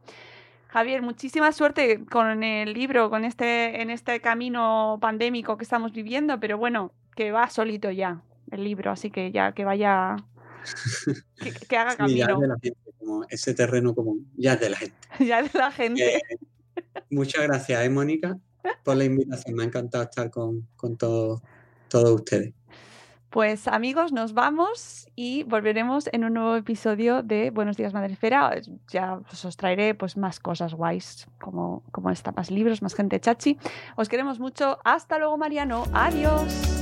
[0.68, 6.40] Javier, muchísima suerte con el libro, con este en este camino pandémico que estamos viviendo,
[6.40, 10.16] pero bueno, que va solito ya el libro, así que ya que vaya
[11.36, 14.76] que, que haga ya camino de la gente, como ese terreno común, ya de la
[14.76, 14.96] gente.
[15.26, 16.16] ya de la gente.
[16.16, 16.22] Eh,
[17.10, 18.38] muchas gracias, ¿eh, Mónica,
[18.84, 19.56] por la invitación.
[19.56, 21.40] Me ha encantado estar con, con todos,
[21.88, 22.52] todos ustedes.
[23.32, 28.60] Pues amigos, nos vamos y volveremos en un nuevo episodio de Buenos Días Madresfera.
[28.90, 33.18] Ya pues, os traeré pues, más cosas guays como, como esta, más libros, más gente
[33.20, 33.56] chachi.
[33.96, 34.78] Os queremos mucho.
[34.84, 35.84] Hasta luego, Mariano.
[35.94, 36.81] Adiós.